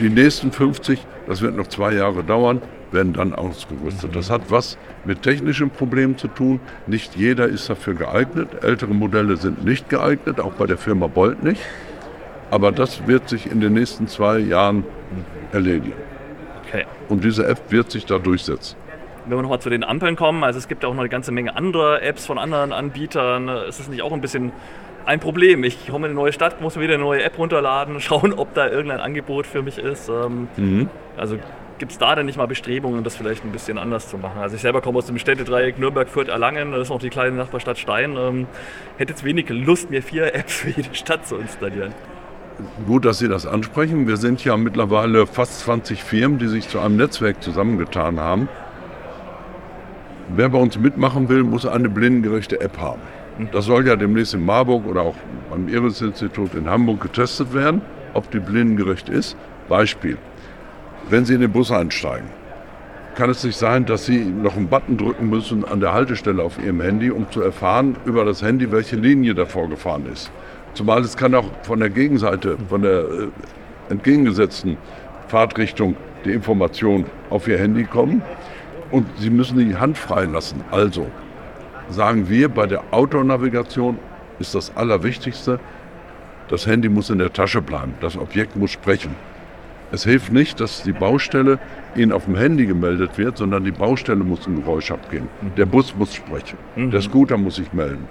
Die 0.00 0.08
nächsten 0.08 0.52
50, 0.52 0.98
das 1.26 1.42
wird 1.42 1.56
noch 1.56 1.66
zwei 1.66 1.92
Jahre 1.92 2.22
dauern, 2.22 2.60
werden 2.92 3.12
dann 3.12 3.34
ausgerüstet. 3.34 4.14
Das 4.14 4.30
hat 4.30 4.50
was 4.50 4.78
mit 5.04 5.22
technischen 5.22 5.70
Problemen 5.70 6.18
zu 6.18 6.28
tun. 6.28 6.60
Nicht 6.86 7.16
jeder 7.16 7.46
ist 7.46 7.70
dafür 7.70 7.94
geeignet. 7.94 8.62
Ältere 8.62 8.92
Modelle 8.92 9.36
sind 9.36 9.64
nicht 9.64 9.88
geeignet, 9.88 10.40
auch 10.40 10.52
bei 10.52 10.66
der 10.66 10.78
Firma 10.78 11.06
Bolt 11.06 11.42
nicht. 11.42 11.60
Aber 12.50 12.72
das 12.72 13.06
wird 13.06 13.28
sich 13.28 13.50
in 13.50 13.60
den 13.60 13.74
nächsten 13.74 14.08
zwei 14.08 14.38
Jahren 14.38 14.84
erledigen. 15.52 15.92
Okay. 16.66 16.84
Und 17.08 17.24
diese 17.24 17.46
App 17.46 17.70
wird 17.70 17.90
sich 17.90 18.06
da 18.06 18.18
durchsetzen. 18.18 18.76
Wenn 19.26 19.38
wir 19.38 19.42
nochmal 19.42 19.60
zu 19.60 19.70
den 19.70 19.84
Ampeln 19.84 20.16
kommen, 20.16 20.42
also 20.42 20.58
es 20.58 20.66
gibt 20.66 20.84
auch 20.84 20.92
noch 20.92 21.00
eine 21.00 21.08
ganze 21.08 21.30
Menge 21.30 21.56
anderer 21.56 22.02
Apps 22.02 22.26
von 22.26 22.38
anderen 22.38 22.72
Anbietern. 22.72 23.48
Ist 23.48 23.78
das 23.78 23.88
nicht 23.88 24.02
auch 24.02 24.12
ein 24.12 24.20
bisschen 24.20 24.50
ein 25.06 25.20
Problem? 25.20 25.64
Ich 25.64 25.86
komme 25.88 26.06
in 26.06 26.12
eine 26.12 26.20
neue 26.20 26.32
Stadt, 26.32 26.60
muss 26.60 26.76
mir 26.76 26.82
wieder 26.82 26.94
eine 26.94 27.02
neue 27.02 27.22
App 27.22 27.38
runterladen, 27.38 28.00
schauen, 28.00 28.32
ob 28.32 28.54
da 28.54 28.68
irgendein 28.68 29.00
Angebot 29.00 29.46
für 29.46 29.62
mich 29.62 29.78
ist. 29.78 30.08
Ähm, 30.08 30.48
Mhm. 30.56 30.88
Also 31.16 31.36
gibt 31.78 31.92
es 31.92 31.98
da 31.98 32.14
denn 32.14 32.26
nicht 32.26 32.36
mal 32.36 32.46
Bestrebungen, 32.46 33.02
das 33.04 33.16
vielleicht 33.16 33.44
ein 33.44 33.52
bisschen 33.52 33.78
anders 33.78 34.08
zu 34.08 34.18
machen? 34.18 34.40
Also 34.40 34.56
ich 34.56 34.62
selber 34.62 34.80
komme 34.80 34.98
aus 34.98 35.06
dem 35.06 35.18
Städtedreieck 35.18 35.78
Nürnberg, 35.78 36.08
Fürth, 36.08 36.28
Erlangen, 36.28 36.72
das 36.72 36.82
ist 36.82 36.88
noch 36.90 36.98
die 36.98 37.08
kleine 37.10 37.36
Nachbarstadt 37.36 37.78
Stein. 37.78 38.16
Ähm, 38.16 38.46
hätte 38.98 39.12
jetzt 39.12 39.24
wenig 39.24 39.48
Lust, 39.48 39.90
mir 39.90 40.02
vier 40.02 40.34
Apps 40.34 40.56
für 40.60 40.70
jede 40.70 40.94
Stadt 40.94 41.26
zu 41.26 41.36
installieren. 41.36 41.92
Gut, 42.86 43.06
dass 43.06 43.18
Sie 43.18 43.28
das 43.28 43.46
ansprechen. 43.46 44.06
Wir 44.06 44.18
sind 44.18 44.44
ja 44.44 44.56
mittlerweile 44.58 45.26
fast 45.26 45.60
20 45.60 46.04
Firmen, 46.04 46.38
die 46.38 46.48
sich 46.48 46.68
zu 46.68 46.78
einem 46.78 46.96
Netzwerk 46.96 47.42
zusammengetan 47.42 48.20
haben. 48.20 48.48
Wer 50.28 50.50
bei 50.50 50.58
uns 50.58 50.78
mitmachen 50.78 51.28
will, 51.28 51.42
muss 51.42 51.66
eine 51.66 51.88
blindengerechte 51.88 52.60
App 52.60 52.78
haben. 52.78 53.00
Das 53.52 53.64
soll 53.64 53.86
ja 53.86 53.96
demnächst 53.96 54.34
in 54.34 54.44
Marburg 54.44 54.86
oder 54.86 55.02
auch 55.02 55.16
beim 55.50 55.68
Iris-Institut 55.68 56.54
in 56.54 56.68
Hamburg 56.68 57.00
getestet 57.00 57.54
werden, 57.54 57.82
ob 58.14 58.30
die 58.30 58.40
blindengerecht 58.40 59.08
ist. 59.08 59.36
Beispiel. 59.68 60.18
Wenn 61.08 61.24
Sie 61.24 61.34
in 61.34 61.40
den 61.40 61.52
Bus 61.52 61.70
einsteigen, 61.70 62.28
kann 63.14 63.30
es 63.30 63.42
nicht 63.44 63.56
sein, 63.56 63.86
dass 63.86 64.06
Sie 64.06 64.24
noch 64.24 64.56
einen 64.56 64.68
Button 64.68 64.96
drücken 64.96 65.28
müssen 65.28 65.64
an 65.64 65.80
der 65.80 65.92
Haltestelle 65.92 66.42
auf 66.42 66.58
Ihrem 66.62 66.80
Handy, 66.80 67.10
um 67.10 67.30
zu 67.30 67.42
erfahren 67.42 67.96
über 68.04 68.24
das 68.24 68.42
Handy, 68.42 68.70
welche 68.70 68.96
Linie 68.96 69.34
davor 69.34 69.68
gefahren 69.68 70.04
ist. 70.12 70.30
Zumal 70.74 71.00
es 71.00 71.16
kann 71.16 71.34
auch 71.34 71.46
von 71.62 71.80
der 71.80 71.90
Gegenseite, 71.90 72.56
von 72.68 72.82
der 72.82 73.00
äh, 73.00 73.28
entgegengesetzten 73.90 74.76
Fahrtrichtung 75.28 75.96
die 76.24 76.32
Information 76.32 77.06
auf 77.28 77.48
Ihr 77.48 77.58
Handy 77.58 77.84
kommen 77.84 78.22
und 78.90 79.06
Sie 79.18 79.30
müssen 79.30 79.58
die 79.58 79.76
Hand 79.76 79.98
frei 79.98 80.24
lassen. 80.24 80.62
Also 80.70 81.06
sagen 81.90 82.28
wir, 82.28 82.48
bei 82.48 82.66
der 82.66 82.82
Autonavigation 82.92 83.98
ist 84.38 84.54
das 84.54 84.76
Allerwichtigste, 84.76 85.60
das 86.48 86.66
Handy 86.66 86.88
muss 86.88 87.10
in 87.10 87.18
der 87.18 87.32
Tasche 87.32 87.62
bleiben, 87.62 87.94
das 88.00 88.16
Objekt 88.16 88.56
muss 88.56 88.70
sprechen. 88.70 89.14
Es 89.92 90.04
hilft 90.04 90.32
nicht, 90.32 90.60
dass 90.60 90.84
die 90.84 90.92
Baustelle 90.92 91.58
Ihnen 91.96 92.12
auf 92.12 92.26
dem 92.26 92.36
Handy 92.36 92.66
gemeldet 92.66 93.18
wird, 93.18 93.36
sondern 93.36 93.64
die 93.64 93.72
Baustelle 93.72 94.22
muss 94.22 94.46
ein 94.46 94.62
Geräusch 94.62 94.92
abgeben. 94.92 95.28
Der 95.56 95.66
Bus 95.66 95.94
muss 95.96 96.14
sprechen. 96.14 96.56
Der 96.76 97.00
Scooter 97.00 97.36
muss 97.36 97.56
sich 97.56 97.72
melden. 97.72 98.08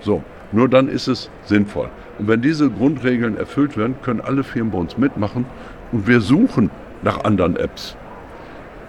So, 0.00 0.24
nur 0.50 0.68
dann 0.68 0.88
ist 0.88 1.06
es 1.06 1.30
sinnvoll. 1.44 1.88
Und 2.18 2.26
wenn 2.26 2.42
diese 2.42 2.68
Grundregeln 2.68 3.36
erfüllt 3.36 3.76
werden, 3.76 3.94
können 4.02 4.20
alle 4.20 4.42
Firmen 4.42 4.72
bei 4.72 4.78
uns 4.78 4.98
mitmachen 4.98 5.46
und 5.92 6.08
wir 6.08 6.20
suchen 6.20 6.70
nach 7.02 7.22
anderen 7.24 7.56
Apps. 7.56 7.96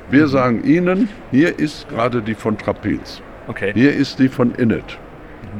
Wir 0.09 0.27
sagen 0.27 0.63
Ihnen, 0.63 1.09
hier 1.29 1.57
ist 1.59 1.87
gerade 1.89 2.21
die 2.21 2.33
von 2.35 2.57
Trapez. 2.57 3.21
Okay. 3.47 3.71
Hier 3.73 3.93
ist 3.93 4.19
die 4.19 4.29
von 4.29 4.53
Init 4.55 4.97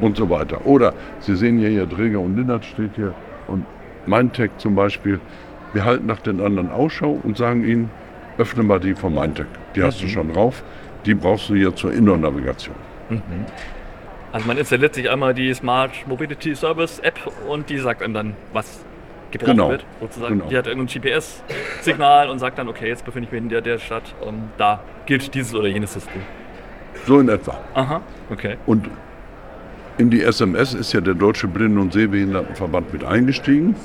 und 0.00 0.16
so 0.16 0.30
weiter. 0.30 0.64
Oder 0.66 0.94
Sie 1.20 1.36
sehen 1.36 1.58
hier, 1.58 1.68
hier 1.68 1.88
Träger 1.88 2.20
und 2.20 2.36
Linnert 2.36 2.64
steht 2.64 2.90
hier 2.96 3.14
und 3.48 3.64
Mindtech 4.06 4.50
zum 4.58 4.74
Beispiel. 4.74 5.20
Wir 5.72 5.84
halten 5.84 6.06
nach 6.06 6.20
den 6.20 6.40
anderen 6.40 6.70
Ausschau 6.70 7.18
und 7.22 7.36
sagen 7.36 7.64
Ihnen, 7.64 7.90
öffne 8.38 8.62
mal 8.62 8.80
die 8.80 8.94
von 8.94 9.14
Mindtech. 9.14 9.46
Die 9.74 9.82
hast 9.82 10.02
du 10.02 10.08
schon 10.08 10.32
drauf. 10.32 10.62
Die 11.06 11.14
brauchst 11.14 11.48
du 11.48 11.54
hier 11.54 11.74
zur 11.74 11.92
Indoor-Navigation. 11.92 12.74
Also 14.32 14.46
man 14.46 14.56
installiert 14.56 14.94
sich 14.94 15.10
einmal 15.10 15.34
die 15.34 15.52
Smart 15.52 15.90
Mobility 16.06 16.54
Service 16.54 16.98
App 17.00 17.18
und 17.48 17.68
die 17.68 17.78
sagt 17.78 18.02
einem 18.02 18.14
dann, 18.14 18.36
was 18.52 18.84
gebraucht 19.30 19.50
Genau. 19.50 19.70
wird. 19.70 19.84
Sozusagen. 20.00 20.38
Genau. 20.38 20.48
Die 20.48 20.56
hat 20.56 20.66
irgendein 20.66 21.02
GPS-Signal 21.02 22.30
und 22.30 22.38
sagt 22.38 22.58
dann, 22.58 22.68
okay, 22.68 22.88
jetzt 22.88 23.04
befinde 23.04 23.26
ich 23.26 23.32
mich 23.32 23.42
in 23.42 23.48
der, 23.48 23.60
der 23.60 23.78
Stadt 23.78 24.14
und 24.20 24.50
da 24.56 24.80
gilt 25.06 25.34
dieses 25.34 25.54
oder 25.54 25.68
jenes 25.68 25.92
System. 25.92 26.22
So 27.06 27.20
in 27.20 27.28
etwa. 27.28 27.58
Aha, 27.74 28.00
okay. 28.30 28.56
Und 28.66 28.88
in 29.98 30.10
die 30.10 30.22
SMS 30.22 30.74
ist 30.74 30.92
ja 30.92 31.00
der 31.00 31.14
Deutsche 31.14 31.48
Blinden- 31.48 31.78
und 31.78 31.92
Sehbehindertenverband 31.92 32.92
mit 32.92 33.04
eingestiegen, 33.04 33.76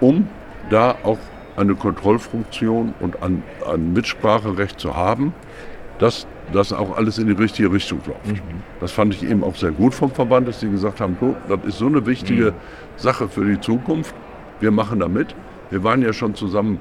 um 0.00 0.28
da 0.70 0.94
auch 1.02 1.18
eine 1.56 1.74
Kontrollfunktion 1.74 2.94
und 3.00 3.22
ein, 3.22 3.42
ein 3.70 3.92
Mitspracherecht 3.92 4.78
zu 4.80 4.96
haben, 4.96 5.32
dass 5.98 6.26
das 6.52 6.72
auch 6.72 6.96
alles 6.96 7.18
in 7.18 7.26
die 7.28 7.32
richtige 7.32 7.72
Richtung 7.72 8.00
läuft. 8.06 8.42
Das 8.80 8.92
fand 8.92 9.14
ich 9.14 9.22
eben 9.28 9.42
auch 9.42 9.56
sehr 9.56 9.70
gut 9.70 9.94
vom 9.94 10.10
Verband, 10.10 10.46
dass 10.48 10.60
sie 10.60 10.70
gesagt 10.70 11.00
haben, 11.00 11.16
so, 11.20 11.36
das 11.48 11.64
ist 11.66 11.78
so 11.78 11.86
eine 11.86 12.04
wichtige 12.06 12.52
Sache 12.96 13.28
für 13.28 13.44
die 13.44 13.60
Zukunft. 13.60 14.14
Wir 14.60 14.70
machen 14.70 15.00
da 15.00 15.08
mit. 15.08 15.34
Wir 15.70 15.82
waren 15.82 16.02
ja 16.02 16.12
schon 16.12 16.34
zusammen 16.34 16.78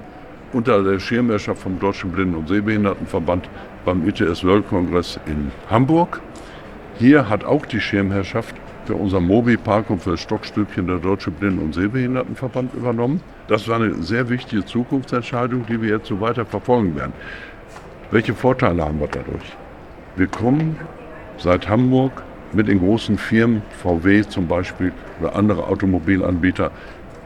unter 0.52 0.84
der 0.84 1.00
Schirmherrschaft 1.00 1.62
vom 1.62 1.80
Deutschen 1.80 2.12
Blinden- 2.12 2.36
und 2.36 2.48
Sehbehindertenverband 2.48 3.50
beim 3.86 4.08
ITS 4.08 4.44
World 4.44 4.68
Congress 4.68 5.20
in 5.26 5.52
Hamburg. 5.70 6.22
Hier 7.00 7.30
hat 7.30 7.44
auch 7.44 7.66
die 7.66 7.80
Schirmherrschaft 7.80 8.56
für 8.86 8.96
unser 8.96 9.20
Mobi-Park 9.20 9.90
und 9.90 10.02
für 10.02 10.12
das 10.12 10.22
Stockstückchen 10.22 10.88
der 10.88 10.98
Deutsche 10.98 11.32
Blinden- 11.32 11.60
und 11.60 11.74
Sehbehindertenverband 11.74 12.74
übernommen. 12.74 13.22
Das 13.48 13.68
war 13.68 13.78
eine 13.78 13.96
sehr 14.04 14.30
wichtige 14.30 14.66
Zukunftsentscheidung, 14.66 15.66
die 15.66 15.82
wir 15.82 15.90
jetzt 15.90 16.08
so 16.08 16.20
weiter 16.20 16.46
verfolgen 16.46 16.96
werden. 16.96 17.14
Welche 18.12 18.34
Vorteile 18.34 18.84
haben 18.84 19.00
wir 19.00 19.08
dadurch? 19.08 19.54
Wir 20.16 20.28
kommen 20.28 20.78
seit 21.38 21.68
Hamburg 21.68 22.24
mit 22.52 22.68
den 22.68 22.80
großen 22.80 23.18
Firmen, 23.18 23.64
VW 23.82 24.22
zum 24.24 24.48
Beispiel 24.48 24.92
oder 25.20 25.36
andere 25.36 25.68
Automobilanbieter, 25.68 26.72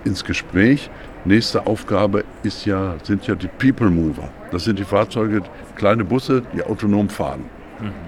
ins 0.05 0.23
Gespräch. 0.23 0.89
Nächste 1.27 1.67
Aufgabe 1.67 2.23
ist 2.43 2.65
ja, 2.65 2.95
sind 3.03 3.27
ja 3.27 3.35
die 3.35 3.49
People 3.49 3.89
Mover. 3.89 4.29
Das 4.51 4.63
sind 4.63 4.79
die 4.79 4.85
Fahrzeuge, 4.85 5.41
kleine 5.75 6.05
Busse, 6.05 6.41
die 6.55 6.63
autonom 6.63 7.09
fahren. 7.09 7.43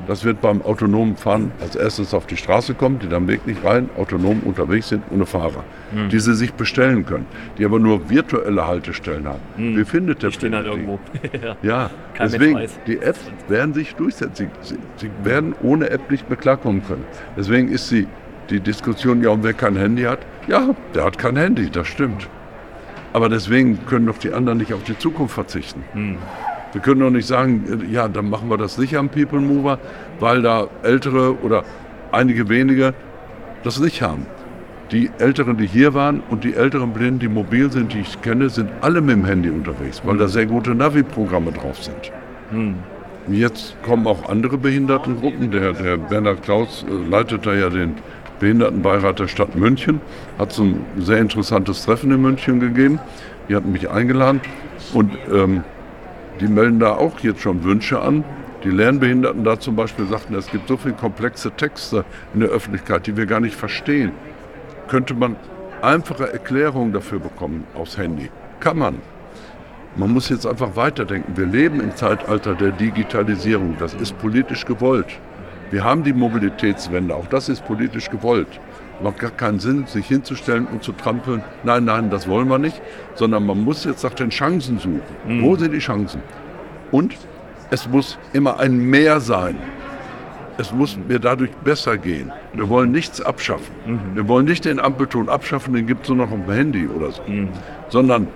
Das 0.08 0.24
wird 0.24 0.40
beim 0.40 0.62
autonomen 0.62 1.18
Fahren 1.18 1.52
als 1.62 1.76
erstes 1.76 2.14
auf 2.14 2.26
die 2.28 2.38
Straße 2.38 2.74
kommen, 2.76 2.98
die 2.98 3.10
dann 3.10 3.28
wirklich 3.28 3.62
rein 3.64 3.90
autonom 3.98 4.40
unterwegs 4.46 4.88
sind, 4.88 5.04
ohne 5.12 5.26
Fahrer. 5.26 5.66
Die 6.10 6.20
sie 6.20 6.34
sich 6.34 6.54
bestellen 6.54 7.06
können, 7.06 7.26
die 7.58 7.66
aber 7.66 7.78
nur 7.78 8.10
virtuelle 8.10 8.66
Haltestellen 8.66 9.28
haben. 9.28 9.42
Wie 9.58 9.84
findet 9.84 10.24
der 10.24 10.30
Die 10.30 10.36
stehen 10.36 10.56
halt 10.56 10.66
irgendwo. 10.66 10.98
ja. 11.62 11.90
Kein 12.14 12.32
deswegen, 12.32 12.60
die 12.88 13.00
Apps 13.00 13.20
werden 13.50 13.74
sich 13.74 13.96
durchsetzen. 13.96 14.50
Sie, 14.62 14.76
sie, 14.76 14.80
sie 14.96 15.12
werden 15.24 15.54
ohne 15.62 15.90
App 15.90 16.10
nicht 16.10 16.30
mehr 16.30 16.38
klarkommen 16.38 16.82
können. 16.88 17.04
Deswegen 17.36 17.68
ist 17.68 17.90
sie, 17.90 18.08
die 18.50 18.62
Diskussion, 18.62 19.22
ja, 19.22 19.30
und 19.30 19.44
wer 19.44 19.54
kein 19.54 19.76
Handy 19.76 20.04
hat, 20.04 20.20
ja, 20.48 20.74
der 20.96 21.04
hat 21.04 21.18
kein 21.20 21.36
Handy, 21.36 21.70
das 21.70 21.88
stimmt. 21.88 22.28
Aber 23.14 23.30
deswegen 23.30 23.86
können 23.86 24.06
doch 24.06 24.18
die 24.18 24.34
anderen 24.34 24.60
nicht 24.60 24.74
auf 24.74 24.84
die 24.84 24.98
Zukunft 24.98 25.34
verzichten. 25.34 25.84
Wir 26.72 26.82
können 26.82 27.02
doch 27.02 27.10
nicht 27.10 27.28
sagen, 27.28 27.64
äh, 27.68 27.92
ja, 27.92 28.08
dann 28.08 28.30
machen 28.30 28.50
wir 28.50 28.58
das 28.58 28.78
nicht 28.78 28.96
am 28.96 29.10
People 29.10 29.42
Mover, 29.42 29.80
weil 30.20 30.42
da 30.44 30.68
Ältere 30.84 31.36
oder 31.42 31.64
einige 32.12 32.48
wenige 32.50 32.94
das 33.64 33.80
nicht 33.80 34.02
haben. 34.02 34.26
Die 34.92 35.10
Älteren, 35.20 35.58
die 35.58 35.68
hier 35.68 35.94
waren 35.94 36.22
und 36.30 36.44
die 36.44 36.54
älteren 36.56 36.94
Blinden, 36.94 37.20
die 37.20 37.28
mobil 37.28 37.72
sind, 37.72 37.94
die 37.94 38.00
ich 38.00 38.22
kenne, 38.22 38.50
sind 38.50 38.70
alle 38.82 39.02
mit 39.02 39.16
dem 39.16 39.26
Handy 39.26 39.50
unterwegs, 39.50 40.02
weil 40.04 40.18
da 40.18 40.28
sehr 40.28 40.46
gute 40.46 40.74
Navi-Programme 40.76 41.52
drauf 41.52 41.84
sind. 41.84 42.12
Jetzt 43.28 43.76
kommen 43.84 44.08
auch 44.08 44.28
andere 44.30 44.58
Behindertengruppen. 44.58 45.52
Der, 45.52 45.74
der 45.74 45.98
Bernhard 45.98 46.42
Klaus 46.42 46.84
äh, 46.90 47.10
leitet 47.10 47.46
da 47.46 47.54
ja 47.54 47.70
den 47.70 47.96
Behindertenbeirat 48.40 49.20
der 49.20 49.28
Stadt 49.28 49.56
München. 49.56 50.02
Hat 50.38 50.52
so 50.52 50.64
ein 50.64 50.86
sehr 50.98 51.20
interessantes 51.20 51.86
Treffen 51.86 52.12
in 52.12 52.22
München 52.22 52.60
gegeben. 52.60 53.00
Die 53.48 53.56
hatten 53.56 53.72
mich 53.72 53.90
eingeladen 53.90 54.42
und 54.94 55.12
ähm, 55.32 55.64
die 56.40 56.48
melden 56.48 56.80
da 56.80 56.94
auch 56.94 57.20
jetzt 57.20 57.42
schon 57.42 57.64
Wünsche 57.64 58.02
an. 58.02 58.24
Die 58.64 58.70
Lernbehinderten 58.70 59.44
da 59.44 59.60
zum 59.60 59.76
Beispiel 59.76 60.06
sagten, 60.08 60.36
es 60.36 60.48
gibt 60.52 60.68
so 60.68 60.78
viele 60.78 60.96
komplexe 60.96 61.52
Texte 61.52 62.04
in 62.34 62.42
der 62.42 62.50
Öffentlichkeit, 62.50 63.08
die 63.08 63.16
wir 63.16 63.26
gar 63.26 63.40
nicht 63.40 63.56
verstehen. 63.56 64.12
Könnte 64.88 65.14
man 65.14 65.36
einfache 65.82 66.32
Erklärungen 66.32 66.92
dafür 66.92 67.20
bekommen 67.20 67.66
aufs 67.76 67.98
Handy? 67.98 68.30
Kann 68.60 68.78
man. 68.78 68.96
Man 69.96 70.12
muss 70.12 70.30
jetzt 70.30 70.46
einfach 70.46 70.76
weiterdenken. 70.76 71.36
Wir 71.36 71.46
leben 71.46 71.80
im 71.80 71.96
Zeitalter 71.96 72.54
der 72.54 72.72
Digitalisierung. 72.72 73.76
Das 73.80 73.94
ist 73.94 74.18
politisch 74.20 74.66
gewollt. 74.66 75.20
Wir 75.72 75.84
haben 75.84 76.04
die 76.04 76.14
Mobilitätswende, 76.14 77.16
auch 77.16 77.28
das 77.28 77.48
ist 77.48 77.66
politisch 77.66 78.10
gewollt. 78.10 78.60
Macht 79.02 79.20
gar 79.20 79.32
keinen 79.32 79.60
Sinn, 79.60 79.86
sich 79.86 80.08
hinzustellen 80.08 80.66
und 80.66 80.84
zu 80.84 80.92
trampeln. 80.92 81.42
Nein, 81.64 81.86
nein, 81.86 82.10
das 82.10 82.28
wollen 82.28 82.50
wir 82.50 82.58
nicht. 82.58 82.82
Sondern 83.16 83.46
man 83.46 83.64
muss 83.64 83.86
jetzt 83.86 84.04
nach 84.04 84.14
den 84.14 84.30
Chancen 84.30 84.80
suchen. 84.80 85.02
Mhm. 85.26 85.44
Wo 85.44 85.56
sind 85.56 85.72
die 85.74 85.80
Chancen? 85.80 86.22
Und 86.92 87.16
es 87.70 87.88
muss 87.88 88.18
immer 88.34 88.60
ein 88.60 88.78
Mehr 88.78 89.20
sein. 89.20 89.56
Es 90.58 90.74
muss 90.74 90.98
mir 91.08 91.20
dadurch 91.20 91.52
besser 91.64 91.98
gehen. 91.98 92.34
Wir 92.54 92.68
wollen 92.68 92.92
nichts 92.92 93.22
abschaffen. 93.22 93.74
Mhm. 93.86 94.00
Wir 94.16 94.28
wollen 94.28 94.46
nicht 94.46 94.66
den 94.66 94.80
Ampelton 94.80 95.30
abschaffen, 95.30 95.74
den 95.74 95.88
gibt 95.88 96.04
es 96.04 96.10
nur 96.10 96.18
noch 96.18 96.32
auf 96.32 96.46
dem 96.46 96.54
Handy 96.54 96.88
oder 96.88 97.12
so. 97.12 97.22
Mhm. 97.26 97.50
Sondern 97.88 98.28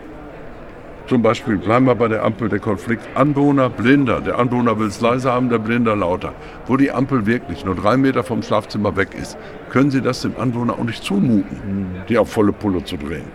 zum 1.14 1.22
Beispiel 1.22 1.58
bleiben 1.58 1.86
wir 1.86 1.94
bei 1.94 2.08
der 2.08 2.24
Ampel 2.24 2.50
der 2.50 2.58
Konflikt 2.58 3.04
Anwohner, 3.14 3.70
Blinder. 3.70 4.20
Der 4.20 4.40
Anwohner 4.40 4.80
will 4.80 4.88
es 4.88 5.00
leiser 5.00 5.32
haben, 5.32 5.48
der 5.48 5.60
Blinder 5.60 5.96
lauter. 5.96 6.34
Wo 6.66 6.76
die 6.76 6.92
Ampel 6.92 7.28
wirklich 7.28 7.64
nur 7.64 7.76
drei 7.76 7.98
Meter 7.98 8.24
vom 8.24 8.42
Schlafzimmer 8.42 8.96
weg 8.96 9.10
ist, 9.14 9.38
können 9.70 9.92
Sie 9.92 10.02
das 10.02 10.24
dem 10.24 10.36
Anwohner 10.40 10.74
auch 10.74 10.84
nicht 10.84 11.04
zumuten, 11.04 11.44
mhm. 11.44 11.88
die 12.10 12.18
auf 12.18 12.32
volle 12.32 12.52
Pulle 12.52 12.84
zu 12.84 12.98
drehen. 12.98 13.28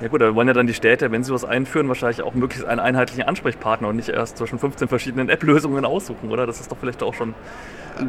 Ja 0.00 0.08
gut, 0.08 0.22
da 0.22 0.34
wollen 0.34 0.48
ja 0.48 0.54
dann 0.54 0.66
die 0.66 0.72
Städte, 0.72 1.12
wenn 1.12 1.22
sie 1.22 1.32
was 1.34 1.44
einführen, 1.44 1.88
wahrscheinlich 1.88 2.22
auch 2.22 2.32
möglichst 2.32 2.66
einen 2.66 2.80
einheitlichen 2.80 3.24
Ansprechpartner 3.24 3.88
und 3.88 3.96
nicht 3.96 4.08
erst 4.08 4.38
zwischen 4.38 4.58
15 4.58 4.88
verschiedenen 4.88 5.28
App-Lösungen 5.28 5.84
aussuchen, 5.84 6.30
oder? 6.30 6.46
Das 6.46 6.58
ist 6.58 6.72
doch 6.72 6.78
vielleicht 6.78 7.02
auch 7.02 7.12
schon 7.12 7.34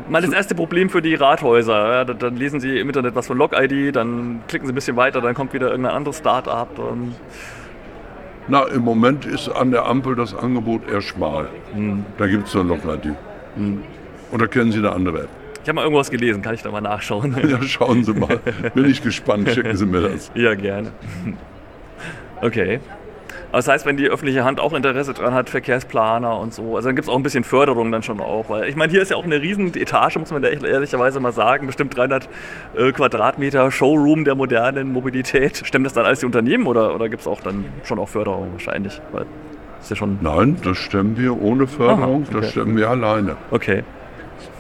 mal 0.08 0.22
das 0.22 0.32
erste 0.32 0.56
Problem 0.56 0.90
für 0.90 1.02
die 1.02 1.16
Rathäuser. 1.16 1.92
Ja, 1.92 2.06
dann 2.06 2.38
lesen 2.38 2.62
sie 2.62 2.80
im 2.80 2.88
Internet 2.88 3.14
was 3.14 3.28
von 3.28 3.38
Log-ID, 3.38 3.94
dann 3.94 4.42
klicken 4.48 4.68
sie 4.68 4.72
ein 4.72 4.76
bisschen 4.76 4.96
weiter, 4.96 5.20
dann 5.20 5.36
kommt 5.36 5.54
wieder 5.54 5.70
irgendein 5.70 5.96
anderes 5.96 6.20
Start-up. 6.20 6.80
Na, 8.48 8.64
im 8.66 8.82
Moment 8.82 9.26
ist 9.26 9.50
an 9.50 9.72
der 9.72 9.86
Ampel 9.86 10.16
das 10.16 10.36
Angebot 10.36 10.90
eher 10.90 11.02
schmal. 11.02 11.48
Hm. 11.74 12.06
Da 12.18 12.28
gibt 12.28 12.48
es 12.48 12.54
nur 12.54 12.66
Log-ID. 12.66 13.14
Hm. 13.56 13.84
Oder 14.32 14.48
kennen 14.48 14.72
Sie 14.72 14.80
eine 14.80 14.92
andere 14.92 15.22
App? 15.24 15.30
Ich 15.62 15.70
habe 15.70 15.76
mal 15.76 15.84
irgendwas 15.84 16.12
gelesen, 16.12 16.42
kann 16.42 16.56
ich 16.56 16.62
da 16.62 16.72
mal 16.72 16.82
nachschauen? 16.82 17.36
Ja, 17.48 17.62
schauen 17.62 18.04
Sie 18.04 18.14
mal. 18.14 18.40
Bin 18.74 18.86
ich 18.86 19.02
gespannt, 19.02 19.50
schicken 19.50 19.78
Sie 19.78 19.86
mir 19.86 20.02
das. 20.02 20.32
Ja, 20.36 20.56
gerne. 20.56 20.92
Okay. 22.42 22.82
Aber 23.54 23.60
das 23.60 23.68
heißt, 23.68 23.86
wenn 23.86 23.98
die 23.98 24.08
öffentliche 24.08 24.44
Hand 24.44 24.60
auch 24.60 24.74
Interesse 24.74 25.14
daran 25.14 25.36
hat, 25.36 25.48
Verkehrsplaner 25.48 26.40
und 26.40 26.56
so, 26.56 26.76
also 26.76 26.90
dann 26.90 26.96
gibt 26.96 27.08
es 27.08 27.14
auch 27.14 27.18
ein 27.18 27.22
bisschen 27.22 27.44
Förderung 27.44 27.92
dann 27.92 28.02
schon 28.02 28.20
auch. 28.20 28.50
Weil 28.50 28.68
ich 28.68 28.76
meine, 28.76 28.92
hier 28.92 29.04
ist 29.04 29.12
ja 29.12 29.16
auch 29.16 29.26
eine 29.26 29.40
riesen 29.40 29.68
Etage, 29.76 30.18
muss 30.18 30.32
man 30.32 30.42
da 30.42 30.48
ehrlicherweise 30.48 31.20
mal 31.20 31.34
sagen, 31.34 31.68
bestimmt 31.68 31.96
300 31.96 32.28
äh, 32.76 32.92
Quadratmeter 32.92 33.70
Showroom 33.70 34.26
der 34.26 34.34
modernen 34.34 34.92
Mobilität. 34.92 35.62
Stemmen 35.68 35.84
das 35.84 35.94
dann 35.94 36.04
alles 36.04 36.22
die 36.22 36.26
Unternehmen 36.26 36.66
oder, 36.66 36.96
oder 36.96 37.10
gibt 37.10 37.22
es 37.22 37.28
auch 37.28 37.42
dann 37.42 37.66
schon 37.84 38.00
auch 38.00 38.10
Förderung 38.10 38.54
wahrscheinlich? 38.54 39.00
Weil 39.12 39.28
ist 39.80 39.92
ja 39.92 39.98
schon 39.98 40.18
Nein, 40.22 40.58
das 40.64 40.80
stemmen 40.80 41.16
wir 41.16 41.40
ohne 41.40 41.68
Förderung, 41.68 42.24
Aha, 42.24 42.32
okay. 42.32 42.42
das 42.42 42.50
stemmen 42.50 42.76
wir 42.76 42.90
alleine. 42.90 43.36
Okay. 43.52 43.84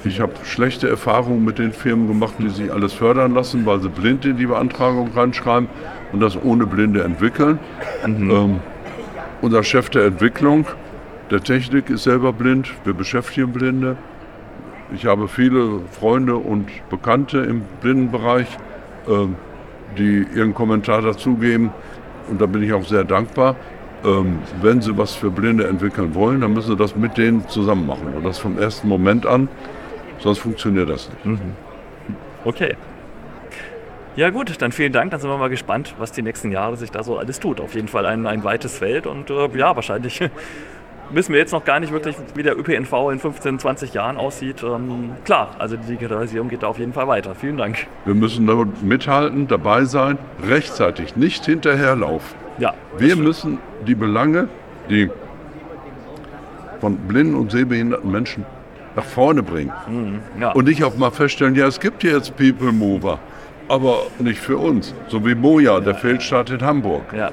Ich 0.03 0.19
habe 0.19 0.33
schlechte 0.43 0.87
Erfahrungen 0.87 1.43
mit 1.43 1.57
den 1.57 1.73
Firmen 1.73 2.07
gemacht, 2.07 2.35
die 2.37 2.49
sich 2.49 2.71
alles 2.71 2.93
fördern 2.93 3.33
lassen, 3.33 3.65
weil 3.65 3.81
sie 3.81 3.89
blind 3.89 4.23
in 4.25 4.37
die 4.37 4.45
Beantragung 4.45 5.09
reinschreiben 5.15 5.67
und 6.11 6.19
das 6.19 6.37
ohne 6.43 6.67
Blinde 6.67 7.03
entwickeln. 7.03 7.57
Mhm. 8.05 8.29
Ähm, 8.29 8.59
unser 9.43 9.61
Chef 9.61 9.89
der 9.89 10.05
Entwicklung, 10.05 10.65
der 11.29 11.43
Technik, 11.43 11.89
ist 11.89 12.03
selber 12.03 12.31
blind. 12.31 12.73
Wir 12.85 12.93
beschäftigen 12.93 13.51
Blinde. 13.51 13.97
Ich 14.95 15.05
habe 15.05 15.27
viele 15.27 15.81
Freunde 15.91 16.37
und 16.37 16.69
Bekannte 16.89 17.39
im 17.39 17.61
Blindenbereich, 17.81 18.47
ähm, 19.07 19.35
die 19.97 20.25
ihren 20.33 20.53
Kommentar 20.53 21.01
dazugeben. 21.01 21.71
Und 22.29 22.39
da 22.39 22.45
bin 22.45 22.63
ich 22.63 22.71
auch 22.71 22.85
sehr 22.85 23.03
dankbar. 23.03 23.57
Ähm, 24.05 24.39
wenn 24.61 24.81
sie 24.81 24.97
was 24.97 25.13
für 25.13 25.29
Blinde 25.29 25.67
entwickeln 25.67 26.15
wollen, 26.15 26.39
dann 26.39 26.53
müssen 26.53 26.71
sie 26.71 26.77
das 26.77 26.95
mit 26.95 27.17
denen 27.17 27.47
zusammen 27.49 27.85
machen. 27.85 28.13
Und 28.15 28.23
das 28.23 28.39
vom 28.39 28.57
ersten 28.57 28.87
Moment 28.87 29.25
an. 29.25 29.49
Sonst 30.19 30.39
funktioniert 30.39 30.89
das 30.89 31.09
nicht. 31.09 31.25
Mhm. 31.25 31.39
Okay. 32.45 32.77
Ja 34.15 34.29
gut, 34.29 34.61
dann 34.61 34.71
vielen 34.71 34.93
Dank. 34.93 35.11
Dann 35.11 35.19
sind 35.19 35.29
wir 35.29 35.37
mal 35.37 35.49
gespannt, 35.49 35.95
was 35.97 36.11
die 36.11 36.21
nächsten 36.21 36.51
Jahre 36.51 36.77
sich 36.77 36.91
da 36.91 37.03
so 37.03 37.17
alles 37.17 37.39
tut. 37.39 37.59
Auf 37.59 37.73
jeden 37.73 37.87
Fall 37.87 38.05
ein, 38.05 38.27
ein 38.27 38.43
weites 38.43 38.77
Feld 38.77 39.07
und 39.07 39.29
äh, 39.29 39.49
ja, 39.57 39.75
wahrscheinlich 39.75 40.21
wissen 41.11 41.33
wir 41.33 41.39
jetzt 41.39 41.51
noch 41.51 41.65
gar 41.65 41.79
nicht 41.79 41.91
wirklich, 41.91 42.15
wie 42.35 42.43
der 42.43 42.57
ÖPNV 42.57 43.11
in 43.11 43.19
15, 43.19 43.59
20 43.59 43.93
Jahren 43.93 44.17
aussieht. 44.17 44.63
Ähm, 44.63 45.11
klar, 45.25 45.55
also 45.57 45.77
die 45.77 45.87
Digitalisierung 45.87 46.49
geht 46.49 46.61
da 46.63 46.67
auf 46.67 46.77
jeden 46.77 46.93
Fall 46.93 47.07
weiter. 47.07 47.33
Vielen 47.33 47.57
Dank. 47.57 47.87
Wir 48.05 48.13
müssen 48.13 48.45
da 48.45 48.63
mithalten, 48.81 49.47
dabei 49.47 49.85
sein, 49.85 50.19
rechtzeitig, 50.47 51.15
nicht 51.15 51.45
hinterherlaufen. 51.45 52.37
Ja. 52.59 52.73
Wir 52.97 53.15
müssen 53.15 53.57
die 53.87 53.95
Belange, 53.95 54.47
die 54.89 55.09
von 56.79 56.97
blinden 56.97 57.35
und 57.35 57.51
sehbehinderten 57.51 58.11
Menschen 58.11 58.45
nach 58.95 59.05
vorne 59.05 59.41
bringen. 59.41 59.71
Mhm, 59.87 60.19
ja. 60.39 60.51
Und 60.51 60.65
nicht 60.65 60.83
auch 60.83 60.97
mal 60.97 61.11
feststellen, 61.11 61.55
ja, 61.55 61.65
es 61.65 61.79
gibt 61.79 62.03
jetzt 62.03 62.35
People 62.37 62.71
Mover, 62.71 63.19
aber 63.67 64.07
nicht 64.19 64.39
für 64.39 64.57
uns. 64.57 64.93
So 65.07 65.25
wie 65.25 65.35
Moja, 65.35 65.79
der 65.79 65.95
Feldstaat 65.95 66.49
in 66.49 66.61
Hamburg. 66.61 67.03
Ja. 67.15 67.31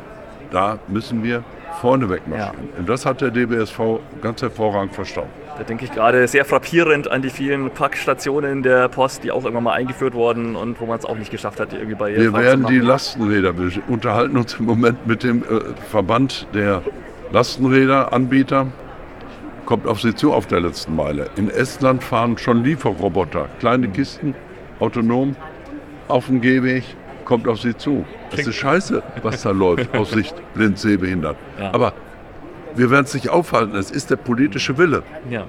Da 0.50 0.78
müssen 0.88 1.22
wir 1.22 1.44
vorneweg 1.80 2.26
marschieren. 2.28 2.68
Ja. 2.72 2.78
Und 2.78 2.88
das 2.88 3.06
hat 3.06 3.20
der 3.20 3.30
DBSV 3.30 3.80
ganz 4.20 4.42
hervorragend 4.42 4.94
verstanden. 4.94 5.30
Da 5.56 5.64
denke 5.64 5.84
ich 5.84 5.92
gerade 5.92 6.26
sehr 6.26 6.44
frappierend 6.44 7.10
an 7.10 7.22
die 7.22 7.30
vielen 7.30 7.70
Packstationen 7.70 8.62
der 8.62 8.88
Post, 8.88 9.24
die 9.24 9.30
auch 9.30 9.44
irgendwann 9.44 9.64
mal 9.64 9.72
eingeführt 9.74 10.14
wurden 10.14 10.56
und 10.56 10.80
wo 10.80 10.86
man 10.86 10.98
es 10.98 11.04
auch 11.04 11.16
nicht 11.16 11.30
geschafft 11.30 11.60
hat, 11.60 11.72
irgendwie 11.72 11.94
bei 11.94 12.16
Wir 12.16 12.32
werden 12.32 12.66
die 12.66 12.78
Lastenräder, 12.78 13.58
wir 13.58 13.70
unterhalten 13.88 14.36
uns 14.36 14.54
im 14.54 14.64
Moment 14.64 15.06
mit 15.06 15.22
dem 15.22 15.42
äh, 15.42 15.60
Verband 15.90 16.46
der 16.54 16.82
Lastenräderanbieter 17.32 18.68
kommt 19.66 19.86
auf 19.86 20.00
Sie 20.00 20.14
zu 20.14 20.32
auf 20.32 20.48
der 20.48 20.60
letzten 20.60 20.96
Meile. 20.96 21.30
In 21.36 21.48
Estland 21.48 22.02
fahren 22.02 22.36
schon 22.38 22.64
Lieferroboter, 22.64 23.48
kleine 23.60 23.88
Kisten, 23.88 24.34
autonom, 24.80 25.36
auf 26.10 26.26
dem 26.26 26.40
Gehweg, 26.40 26.84
kommt 27.24 27.48
auf 27.48 27.60
Sie 27.60 27.76
zu. 27.76 28.04
Es 28.32 28.46
ist 28.46 28.56
scheiße, 28.56 29.02
was 29.22 29.42
da 29.42 29.50
läuft, 29.50 29.94
aus 29.96 30.10
Sicht 30.10 30.34
blind, 30.54 30.78
sehbehindert. 30.78 31.36
Ja. 31.58 31.72
Aber 31.72 31.92
wir 32.74 32.90
werden 32.90 33.04
es 33.04 33.14
nicht 33.14 33.28
aufhalten, 33.28 33.76
es 33.76 33.90
ist 33.90 34.10
der 34.10 34.16
politische 34.16 34.76
Wille. 34.78 35.02
Ja. 35.28 35.44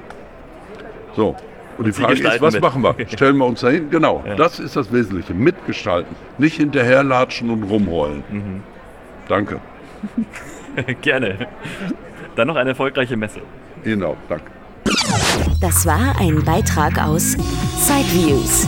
So, 1.15 1.35
und, 1.77 1.87
und 1.87 1.87
die 1.87 1.91
Frage 1.93 2.13
ist, 2.13 2.41
was 2.41 2.53
mit. 2.53 2.61
machen 2.61 2.83
wir? 2.83 2.95
Stellen 3.07 3.37
wir 3.37 3.45
uns 3.45 3.61
dahin? 3.61 3.89
Genau, 3.89 4.23
ja. 4.25 4.35
das 4.35 4.59
ist 4.59 4.75
das 4.75 4.91
Wesentliche. 4.91 5.33
Mitgestalten, 5.33 6.15
nicht 6.37 6.57
hinterherlatschen 6.57 7.49
und 7.49 7.63
rumrollen. 7.63 8.23
Mhm. 8.29 8.63
Danke. 9.27 9.59
Gerne. 11.01 11.47
Dann 12.35 12.47
noch 12.47 12.55
eine 12.55 12.71
erfolgreiche 12.71 13.17
Messe. 13.17 13.41
Genau, 13.83 14.15
danke. 14.29 14.45
Das 15.59 15.85
war 15.85 16.19
ein 16.19 16.43
Beitrag 16.43 17.01
aus 17.03 17.33
Sideviews, 17.77 18.67